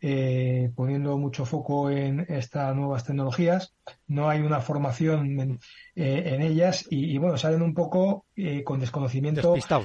eh, 0.00 0.70
poniendo 0.76 1.18
mucho 1.18 1.44
foco 1.44 1.90
en 1.90 2.20
estas 2.28 2.74
nuevas 2.76 3.04
tecnologías. 3.04 3.74
No 4.06 4.28
hay 4.28 4.40
una 4.40 4.60
formación 4.60 5.40
en, 5.40 5.60
eh, 5.96 6.38
ellas 6.40 6.86
y, 6.88 7.18
bueno, 7.18 7.36
salen 7.36 7.62
un 7.62 7.74
poco 7.74 8.26
eh, 8.36 8.62
con 8.62 8.78
desconocimiento 8.78 9.54
de, 9.54 9.60
todo 9.68 9.82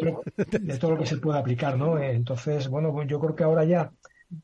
lo, 0.00 0.22
de, 0.36 0.78
todo 0.78 0.90
lo, 0.92 0.98
que 0.98 1.06
se 1.06 1.16
puede 1.16 1.38
aplicar, 1.38 1.76
¿no? 1.76 1.98
Entonces, 1.98 2.68
bueno, 2.68 3.02
yo 3.04 3.18
creo 3.18 3.34
que 3.34 3.44
ahora 3.44 3.64
ya, 3.64 3.90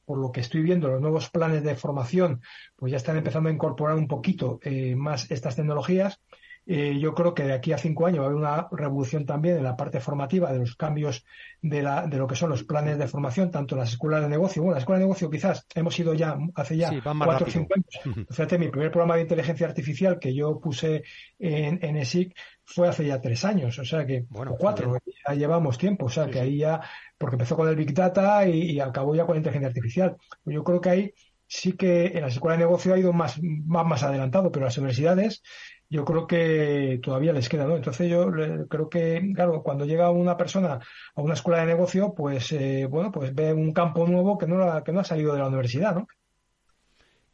por 0.04 0.18
lo 0.18 0.32
que 0.32 0.40
estoy 0.40 0.62
viendo, 0.62 0.88
los 0.88 1.00
nuevos 1.00 1.30
planes 1.30 1.62
de 1.62 1.76
formación, 1.76 2.42
pues 2.74 2.90
ya 2.90 2.96
están 2.96 3.16
empezando 3.16 3.48
a 3.48 3.52
incorporar 3.52 3.96
un 3.96 4.08
poquito 4.08 4.58
más 4.96 5.30
estas 5.30 5.54
tecnologías 5.54 6.20
eh, 6.66 6.98
yo 6.98 7.14
creo 7.14 7.34
que 7.34 7.42
de 7.42 7.52
aquí 7.52 7.72
a 7.72 7.78
cinco 7.78 8.06
años 8.06 8.20
va 8.20 8.24
a 8.24 8.26
haber 8.26 8.38
una 8.38 8.68
revolución 8.70 9.26
también 9.26 9.56
en 9.56 9.64
la 9.64 9.76
parte 9.76 10.00
formativa 10.00 10.52
de 10.52 10.60
los 10.60 10.76
cambios 10.76 11.24
de, 11.60 11.82
la, 11.82 12.06
de 12.06 12.16
lo 12.18 12.26
que 12.26 12.36
son 12.36 12.50
los 12.50 12.62
planes 12.62 12.98
de 12.98 13.08
formación, 13.08 13.50
tanto 13.50 13.74
en 13.74 13.80
las 13.80 13.90
escuelas 13.90 14.22
de 14.22 14.28
negocio. 14.28 14.62
Bueno, 14.62 14.74
la 14.74 14.80
escuela 14.80 14.98
de 15.00 15.06
negocio 15.06 15.28
quizás 15.28 15.66
hemos 15.74 15.98
ido 15.98 16.14
ya 16.14 16.38
hace 16.54 16.76
ya 16.76 16.92
cuatro 17.02 17.46
o 17.46 17.50
cinco 17.50 17.74
años. 17.74 18.26
Fíjate, 18.30 18.58
mi 18.58 18.68
primer 18.68 18.90
programa 18.90 19.16
de 19.16 19.22
inteligencia 19.22 19.66
artificial 19.66 20.18
que 20.18 20.34
yo 20.34 20.60
puse 20.60 21.02
en, 21.38 21.78
en 21.82 21.96
ESIC 21.96 22.34
fue 22.64 22.88
hace 22.88 23.06
ya 23.06 23.20
tres 23.20 23.44
años, 23.44 23.78
o 23.78 23.84
sea 23.84 24.06
que, 24.06 24.24
bueno, 24.28 24.54
cuatro, 24.58 24.96
ya 25.26 25.34
llevamos 25.34 25.78
tiempo, 25.78 26.06
o 26.06 26.08
sea 26.08 26.28
que 26.28 26.40
ahí 26.40 26.58
ya, 26.58 26.80
porque 27.18 27.34
empezó 27.34 27.56
con 27.56 27.68
el 27.68 27.76
Big 27.76 27.92
Data 27.92 28.46
y, 28.46 28.80
acabó 28.80 29.14
ya 29.14 29.26
con 29.26 29.34
la 29.34 29.38
inteligencia 29.38 29.68
artificial. 29.68 30.16
Yo 30.44 30.64
creo 30.64 30.80
que 30.80 30.90
ahí 30.90 31.14
sí 31.52 31.74
que 31.74 32.06
en 32.06 32.22
las 32.22 32.32
escuelas 32.32 32.58
de 32.58 32.64
negocio 32.64 32.94
ha 32.94 32.98
ido 32.98 33.12
más, 33.12 33.38
más, 33.42 34.02
adelantado, 34.02 34.50
pero 34.50 34.64
las 34.64 34.78
universidades 34.78 35.42
yo 35.90 36.02
creo 36.06 36.26
que 36.26 36.98
todavía 37.02 37.34
les 37.34 37.50
queda, 37.50 37.66
¿no? 37.66 37.76
Entonces 37.76 38.10
yo 38.10 38.30
creo 38.70 38.88
que, 38.88 39.32
claro, 39.34 39.62
cuando 39.62 39.84
llega 39.84 40.10
una 40.10 40.38
persona 40.38 40.80
a 41.14 41.20
una 41.20 41.34
escuela 41.34 41.60
de 41.60 41.66
negocio, 41.66 42.14
pues, 42.14 42.52
eh, 42.52 42.86
bueno, 42.88 43.12
pues 43.12 43.34
ve 43.34 43.52
un 43.52 43.72
campo 43.72 44.06
nuevo 44.06 44.38
que 44.38 44.46
no, 44.46 44.82
que 44.82 44.92
no 44.92 45.00
ha 45.00 45.04
salido 45.04 45.34
de 45.34 45.40
la 45.40 45.48
universidad, 45.48 45.94
¿no? 45.94 46.06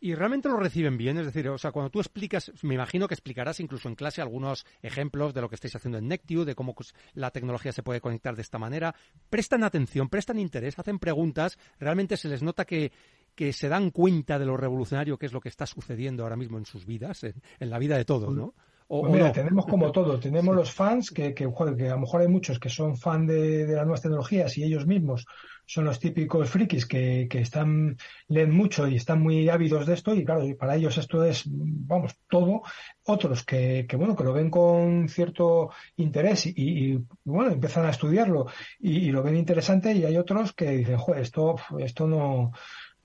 Y 0.00 0.14
realmente 0.14 0.48
lo 0.48 0.56
reciben 0.56 0.96
bien, 0.96 1.18
es 1.18 1.26
decir, 1.26 1.48
o 1.48 1.58
sea, 1.58 1.72
cuando 1.72 1.90
tú 1.90 1.98
explicas, 1.98 2.52
me 2.62 2.74
imagino 2.74 3.08
que 3.08 3.14
explicarás 3.14 3.58
incluso 3.58 3.88
en 3.88 3.96
clase 3.96 4.22
algunos 4.22 4.64
ejemplos 4.80 5.34
de 5.34 5.40
lo 5.40 5.48
que 5.48 5.56
estáis 5.56 5.74
haciendo 5.74 5.98
en 5.98 6.06
Nectiu, 6.06 6.44
de 6.44 6.54
cómo 6.54 6.76
la 7.14 7.32
tecnología 7.32 7.72
se 7.72 7.82
puede 7.82 8.00
conectar 8.00 8.36
de 8.36 8.42
esta 8.42 8.58
manera. 8.58 8.94
Prestan 9.28 9.64
atención, 9.64 10.08
prestan 10.08 10.38
interés, 10.38 10.78
hacen 10.78 11.00
preguntas, 11.00 11.58
realmente 11.80 12.16
se 12.16 12.28
les 12.28 12.44
nota 12.44 12.64
que, 12.64 12.92
que 13.38 13.52
se 13.52 13.68
dan 13.68 13.92
cuenta 13.92 14.36
de 14.36 14.46
lo 14.46 14.56
revolucionario 14.56 15.16
que 15.16 15.26
es 15.26 15.32
lo 15.32 15.40
que 15.40 15.48
está 15.48 15.64
sucediendo 15.64 16.24
ahora 16.24 16.34
mismo 16.34 16.58
en 16.58 16.66
sus 16.66 16.84
vidas, 16.84 17.22
en, 17.22 17.70
la 17.70 17.78
vida 17.78 17.96
de 17.96 18.04
todos, 18.04 18.34
¿no? 18.34 18.52
O, 18.88 19.02
pues 19.02 19.12
mira, 19.12 19.30
tenemos 19.30 19.64
como 19.64 19.92
todo, 19.92 20.18
tenemos 20.18 20.56
los 20.56 20.72
fans, 20.72 21.12
que, 21.12 21.34
que, 21.34 21.48
que, 21.76 21.88
a 21.88 21.94
lo 21.94 22.00
mejor 22.00 22.22
hay 22.22 22.26
muchos 22.26 22.58
que 22.58 22.68
son 22.68 22.96
fan 22.96 23.28
de, 23.28 23.64
las 23.68 23.84
nuevas 23.84 24.02
tecnologías 24.02 24.58
y 24.58 24.64
ellos 24.64 24.88
mismos 24.88 25.24
son 25.66 25.84
los 25.84 26.00
típicos 26.00 26.50
frikis 26.50 26.84
que, 26.86 27.28
que 27.30 27.40
están, 27.40 27.96
leen 28.26 28.50
mucho 28.50 28.88
y 28.88 28.96
están 28.96 29.22
muy 29.22 29.48
ávidos 29.48 29.86
de 29.86 29.94
esto 29.94 30.14
y 30.14 30.24
claro, 30.24 30.44
para 30.58 30.74
ellos 30.74 30.98
esto 30.98 31.22
es, 31.22 31.44
vamos, 31.46 32.16
todo. 32.28 32.62
Otros 33.04 33.44
que, 33.44 33.86
que 33.88 33.96
bueno, 33.96 34.16
que 34.16 34.24
lo 34.24 34.32
ven 34.32 34.50
con 34.50 35.08
cierto 35.08 35.70
interés 35.96 36.46
y, 36.46 36.54
y 36.56 37.04
bueno, 37.22 37.52
empiezan 37.52 37.84
a 37.84 37.90
estudiarlo 37.90 38.46
y, 38.80 38.96
y, 38.96 39.12
lo 39.12 39.22
ven 39.22 39.36
interesante 39.36 39.92
y 39.92 40.04
hay 40.04 40.16
otros 40.16 40.54
que 40.54 40.70
dicen, 40.70 40.96
joder, 40.96 41.22
esto, 41.22 41.56
esto 41.78 42.06
no, 42.08 42.52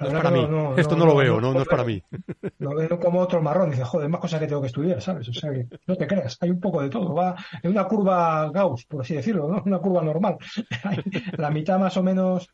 No 0.03 0.17
es 0.17 0.23
para 0.23 0.31
mí. 0.31 0.47
Esto 0.77 0.95
no, 0.95 1.05
lo 1.05 1.15
veo, 1.15 1.39
no, 1.41 1.53
no, 1.53 1.61
es 1.61 1.67
para 1.67 1.83
mí. 1.83 2.01
Lo 2.59 2.75
veo 2.75 2.99
como 2.99 3.19
otro 3.19 3.41
marrón. 3.41 3.71
Dice, 3.71 3.83
joder, 3.83 4.09
más 4.09 4.21
cosas 4.21 4.39
que 4.39 4.47
tengo 4.47 4.61
que 4.61 4.67
estudiar, 4.67 5.01
¿sabes? 5.01 5.27
O 5.29 5.33
sea, 5.33 5.51
que 5.51 5.67
no 5.87 5.95
te 5.95 6.07
creas, 6.07 6.37
hay 6.41 6.49
un 6.49 6.59
poco 6.59 6.81
de 6.81 6.89
todo. 6.89 7.13
Va 7.13 7.35
en 7.61 7.71
una 7.71 7.85
curva 7.85 8.49
Gauss, 8.51 8.85
por 8.85 9.01
así 9.01 9.15
decirlo, 9.15 9.47
¿no? 9.47 9.61
Una 9.65 9.79
curva 9.79 10.01
normal. 10.01 10.37
La 11.37 11.49
mitad 11.49 11.79
más 11.79 11.97
o 11.97 12.03
menos 12.03 12.49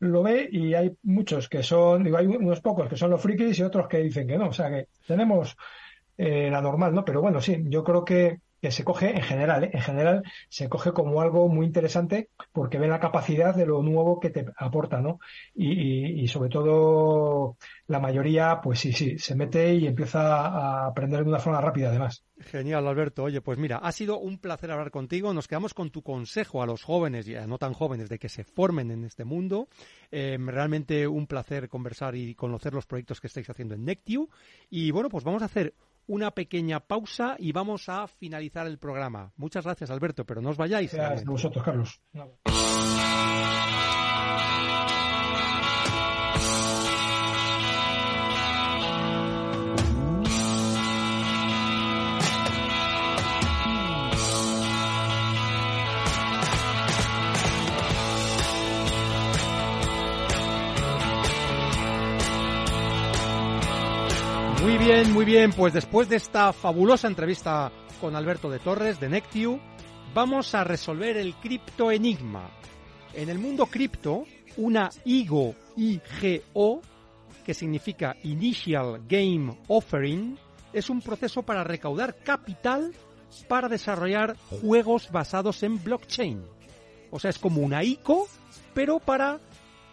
lo 0.00 0.22
ve 0.22 0.48
y 0.50 0.74
hay 0.74 0.92
muchos 1.02 1.48
que 1.48 1.62
son, 1.62 2.04
digo, 2.04 2.16
hay 2.16 2.26
unos 2.26 2.60
pocos 2.60 2.88
que 2.88 2.96
son 2.96 3.10
los 3.10 3.20
frikis 3.20 3.58
y 3.58 3.62
otros 3.62 3.88
que 3.88 3.98
dicen 3.98 4.26
que 4.26 4.38
no. 4.38 4.48
O 4.48 4.52
sea, 4.52 4.70
que 4.70 4.88
tenemos 5.06 5.56
eh, 6.16 6.48
la 6.50 6.60
normal, 6.60 6.94
¿no? 6.94 7.04
Pero 7.04 7.20
bueno, 7.20 7.40
sí, 7.40 7.62
yo 7.66 7.82
creo 7.84 8.04
que 8.04 8.40
que 8.62 8.70
se 8.70 8.84
coge 8.84 9.10
en 9.10 9.22
general, 9.22 9.64
¿eh? 9.64 9.70
en 9.72 9.80
general 9.80 10.22
se 10.48 10.68
coge 10.68 10.92
como 10.92 11.20
algo 11.20 11.48
muy 11.48 11.66
interesante 11.66 12.28
porque 12.52 12.78
ven 12.78 12.90
la 12.90 13.00
capacidad 13.00 13.56
de 13.56 13.66
lo 13.66 13.82
nuevo 13.82 14.20
que 14.20 14.30
te 14.30 14.46
aporta, 14.56 15.00
¿no? 15.00 15.18
Y, 15.52 16.28
sobre 16.28 16.48
todo 16.48 17.56
la 17.88 17.98
mayoría, 17.98 18.60
pues 18.62 18.78
sí, 18.78 18.92
sí, 18.92 19.18
se 19.18 19.34
mete 19.34 19.74
y 19.74 19.88
empieza 19.88 20.46
a 20.46 20.86
aprender 20.86 21.24
de 21.24 21.30
una 21.30 21.40
forma 21.40 21.60
rápida 21.60 21.88
además. 21.88 22.24
Genial, 22.38 22.86
Alberto. 22.86 23.24
Oye, 23.24 23.40
pues 23.40 23.58
mira, 23.58 23.78
ha 23.78 23.90
sido 23.90 24.18
un 24.18 24.38
placer 24.38 24.70
hablar 24.70 24.92
contigo. 24.92 25.34
Nos 25.34 25.48
quedamos 25.48 25.74
con 25.74 25.90
tu 25.90 26.02
consejo 26.02 26.62
a 26.62 26.66
los 26.66 26.84
jóvenes 26.84 27.26
y 27.26 27.34
a 27.34 27.48
no 27.48 27.58
tan 27.58 27.72
jóvenes 27.72 28.08
de 28.08 28.20
que 28.20 28.28
se 28.28 28.44
formen 28.44 28.92
en 28.92 29.04
este 29.04 29.24
mundo. 29.24 29.68
Eh, 30.12 30.38
realmente 30.38 31.08
un 31.08 31.26
placer 31.26 31.68
conversar 31.68 32.14
y 32.14 32.36
conocer 32.36 32.74
los 32.74 32.86
proyectos 32.86 33.20
que 33.20 33.26
estáis 33.26 33.50
haciendo 33.50 33.74
en 33.74 33.84
Nectiu. 33.84 34.30
Y 34.70 34.92
bueno, 34.92 35.08
pues 35.08 35.24
vamos 35.24 35.42
a 35.42 35.46
hacer 35.46 35.74
una 36.06 36.32
pequeña 36.32 36.80
pausa 36.80 37.36
y 37.38 37.52
vamos 37.52 37.88
a 37.88 38.06
finalizar 38.06 38.66
el 38.66 38.78
programa. 38.78 39.32
Muchas 39.36 39.64
gracias, 39.64 39.90
Alberto, 39.90 40.24
pero 40.24 40.40
no 40.40 40.50
os 40.50 40.56
vayáis. 40.56 40.92
Gracias 40.92 41.26
a 41.26 41.30
vosotros, 41.30 41.64
Carlos. 41.64 42.00
Muy 64.62 64.78
bien, 64.78 65.12
muy 65.12 65.24
bien. 65.24 65.52
Pues 65.52 65.72
después 65.72 66.08
de 66.08 66.14
esta 66.14 66.52
fabulosa 66.52 67.08
entrevista 67.08 67.72
con 68.00 68.14
Alberto 68.14 68.48
de 68.48 68.60
Torres 68.60 69.00
de 69.00 69.08
Nectiu, 69.08 69.58
vamos 70.14 70.54
a 70.54 70.62
resolver 70.62 71.16
el 71.16 71.34
cripto 71.34 71.90
enigma. 71.90 72.48
En 73.12 73.28
el 73.28 73.40
mundo 73.40 73.66
cripto, 73.66 74.24
una 74.58 74.88
IGO, 75.04 75.56
IGO, 75.76 76.80
que 77.44 77.54
significa 77.54 78.14
Initial 78.22 79.02
Game 79.08 79.52
Offering, 79.66 80.38
es 80.72 80.88
un 80.88 81.02
proceso 81.02 81.42
para 81.42 81.64
recaudar 81.64 82.14
capital 82.22 82.92
para 83.48 83.68
desarrollar 83.68 84.36
juegos 84.62 85.10
basados 85.10 85.64
en 85.64 85.82
blockchain. 85.82 86.40
O 87.10 87.18
sea, 87.18 87.30
es 87.30 87.38
como 87.40 87.62
una 87.62 87.82
ICO, 87.82 88.28
pero 88.74 89.00
para, 89.00 89.40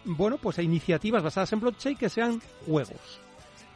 bueno, 0.04 0.38
pues 0.38 0.58
iniciativas 0.60 1.24
basadas 1.24 1.52
en 1.54 1.60
blockchain 1.60 1.96
que 1.96 2.08
sean 2.08 2.40
juegos. 2.66 3.20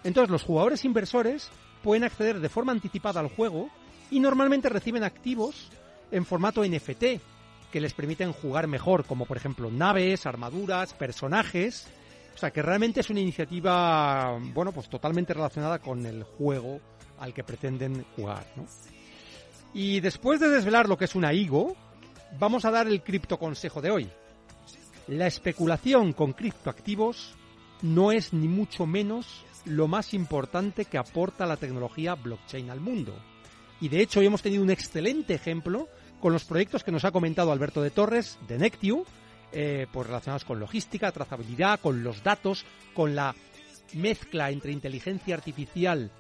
Entonces 0.05 0.31
los 0.31 0.45
jugadores 0.45 0.85
inversores 0.85 1.51
pueden 1.83 2.05
acceder 2.05 2.39
de 2.39 2.49
forma 2.49 2.73
anticipada 2.73 3.21
al 3.21 3.29
juego 3.29 3.71
y 4.11 4.21
normalmente 4.21 4.69
reciben 4.69 5.03
activos 5.03 5.71
en 6.11 6.25
formato 6.25 6.65
NFT 6.65 7.05
que 7.73 7.81
les 7.81 7.95
permiten 7.95 8.33
jugar 8.33 8.69
mejor, 8.69 9.05
como 9.05 9.27
por 9.27 9.37
ejemplo 9.37 9.71
naves, 9.71 10.27
armaduras, 10.27 10.93
personajes. 10.95 11.89
O 12.35 12.39
sea 12.39 12.53
que 12.53 12.63
realmente 12.63 13.01
es 13.01 13.11
una 13.11 13.21
iniciativa, 13.21 14.39
bueno, 14.53 14.71
pues 14.71 14.89
totalmente 14.89 15.35
relacionada 15.35 15.81
con 15.81 16.07
el 16.07 16.23
juego 16.23 16.81
al 17.19 17.35
que 17.35 17.43
pretenden 17.43 18.05
jugar. 18.15 18.45
Y 19.73 20.01
después 20.01 20.39
de 20.39 20.51
desvelar 20.51 20.89
lo 20.89 20.97
que 20.97 21.07
es 21.07 21.15
una 21.15 21.33
IGO, 21.33 21.75
vamos 22.39 22.65
a 22.65 22.71
dar 22.71 22.87
el 22.87 23.03
cripto 23.03 23.39
consejo 23.39 23.81
de 23.81 23.91
hoy. 23.91 24.11
La 25.09 25.27
especulación 25.27 26.13
con 26.13 26.33
criptoactivos 26.33 27.35
no 27.83 28.13
es 28.13 28.33
ni 28.33 28.49
mucho 28.49 28.87
menos 28.87 29.45
lo 29.65 29.89
más 29.89 30.15
importante 30.15 30.85
que 30.85 30.99
aporta 30.99 31.47
la 31.47 31.57
tecnología 31.57 32.15
blockchain 32.15 32.71
al 32.71 32.81
mundo. 32.81 33.15
Y 33.81 33.89
de 33.89 34.01
hecho 34.01 34.21
hoy 34.21 34.27
hemos 34.27 34.43
tenido 34.43 34.63
un 34.63 34.71
excelente 34.71 35.35
ejemplo 35.35 35.89
con 36.21 36.33
los 36.33 36.45
proyectos 36.45 36.85
que 36.85 36.93
nos 36.93 37.05
ha 37.05 37.13
comentado 37.13 37.53
Alberto 37.53 37.83
de 37.83 37.91
Torres 37.91 38.39
de 38.49 38.59
Nectiu, 38.59 39.05
eh, 39.53 39.87
pues 39.93 40.07
relacionados 40.07 40.45
con 40.45 40.59
logística, 40.59 41.13
trazabilidad, 41.13 41.81
con 41.81 42.03
los 42.03 42.23
datos, 42.23 42.65
con 42.95 43.15
la 43.15 43.35
mezcla 43.93 44.51
entre 44.51 44.73
inteligencia 44.73 45.35
artificial, 45.35 46.11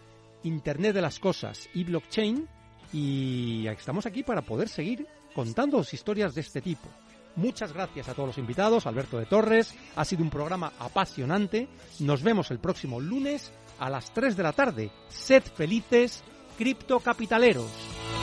Internet 0.43 0.95
de 0.95 1.03
las 1.03 1.19
Cosas 1.19 1.69
y 1.75 1.85
blockchain. 1.85 2.49
Y 2.93 3.67
estamos 3.67 4.07
aquí 4.07 4.23
para 4.23 4.43
poder 4.43 4.69
seguir 4.69 5.07
contando 5.35 5.81
historias 5.81 6.35
de 6.35 6.43
este 6.43 6.61
tipo. 6.61 6.89
Muchas 7.37 7.73
gracias 7.73 8.09
a 8.09 8.15
todos 8.15 8.29
los 8.29 8.39
invitados, 8.39 8.87
Alberto 8.87 9.19
de 9.19 9.27
Torres. 9.27 9.75
Ha 9.97 10.05
sido 10.05 10.23
un 10.23 10.31
programa 10.31 10.73
apasionante. 10.79 11.69
Nos 12.01 12.23
vemos 12.23 12.51
el 12.51 12.61
próximo 12.61 13.01
lunes 13.01 13.53
a 13.79 13.91
las 13.91 14.13
3 14.13 14.37
de 14.37 14.43
la 14.43 14.53
tarde. 14.53 14.91
Sed 15.09 15.43
felices, 15.43 16.23
criptocapitaleros. 16.57 18.14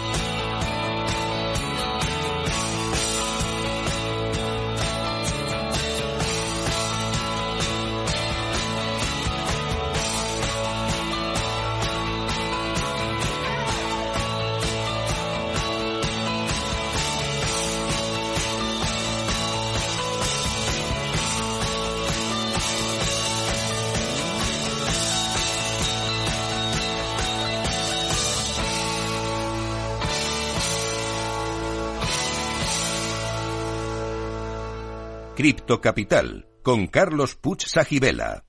Cripto 35.42 35.82
Capital 35.82 36.46
con 36.62 36.86
Carlos 36.86 37.36
Puch 37.36 37.66
Sajibela. 37.66 38.46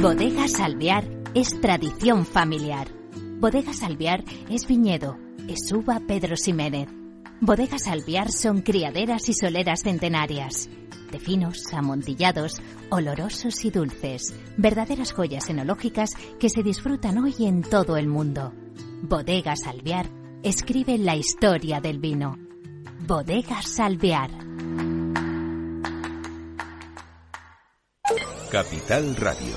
Bodega 0.00 0.48
Salviar 0.48 1.04
es 1.32 1.60
tradición 1.60 2.26
familiar. 2.26 2.88
Bodega 3.38 3.72
Salviar 3.72 4.24
es 4.50 4.66
viñedo, 4.66 5.16
es 5.46 5.70
uva 5.70 6.00
Pedro 6.08 6.34
Ximénez. 6.34 6.88
Bodegas 7.40 7.84
Salviar 7.84 8.32
son 8.32 8.62
criaderas 8.62 9.28
y 9.28 9.34
soleras 9.34 9.82
centenarias. 9.84 10.68
De 11.12 11.20
finos, 11.20 11.72
amontillados, 11.72 12.60
olorosos 12.90 13.64
y 13.64 13.70
dulces. 13.70 14.34
Verdaderas 14.56 15.12
joyas 15.12 15.48
enológicas 15.48 16.16
que 16.40 16.48
se 16.48 16.64
disfrutan 16.64 17.18
hoy 17.18 17.36
en 17.46 17.62
todo 17.62 17.96
el 17.96 18.08
mundo. 18.08 18.52
Bodega 19.02 19.54
Salviar 19.54 20.10
escribe 20.42 20.98
la 20.98 21.14
historia 21.14 21.80
del 21.80 22.00
vino. 22.00 22.36
Bodega 23.06 23.62
Salviar. 23.62 24.51
Capital 28.52 29.16
Radio. 29.16 29.56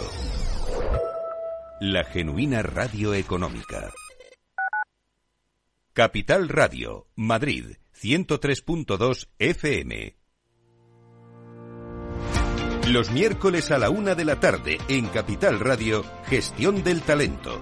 La 1.81 2.05
genuina 2.05 2.61
radio 2.61 3.13
económica. 3.13 3.91
Capital 5.91 6.47
Radio, 6.47 7.05
Madrid, 7.17 7.75
103.2 8.01 9.27
FM. 9.37 10.15
Los 12.87 13.11
miércoles 13.11 13.69
a 13.71 13.79
la 13.79 13.89
una 13.89 14.15
de 14.15 14.23
la 14.23 14.39
tarde 14.39 14.77
en 14.87 15.07
Capital 15.07 15.59
Radio, 15.59 16.05
Gestión 16.27 16.81
del 16.81 17.01
Talento 17.01 17.61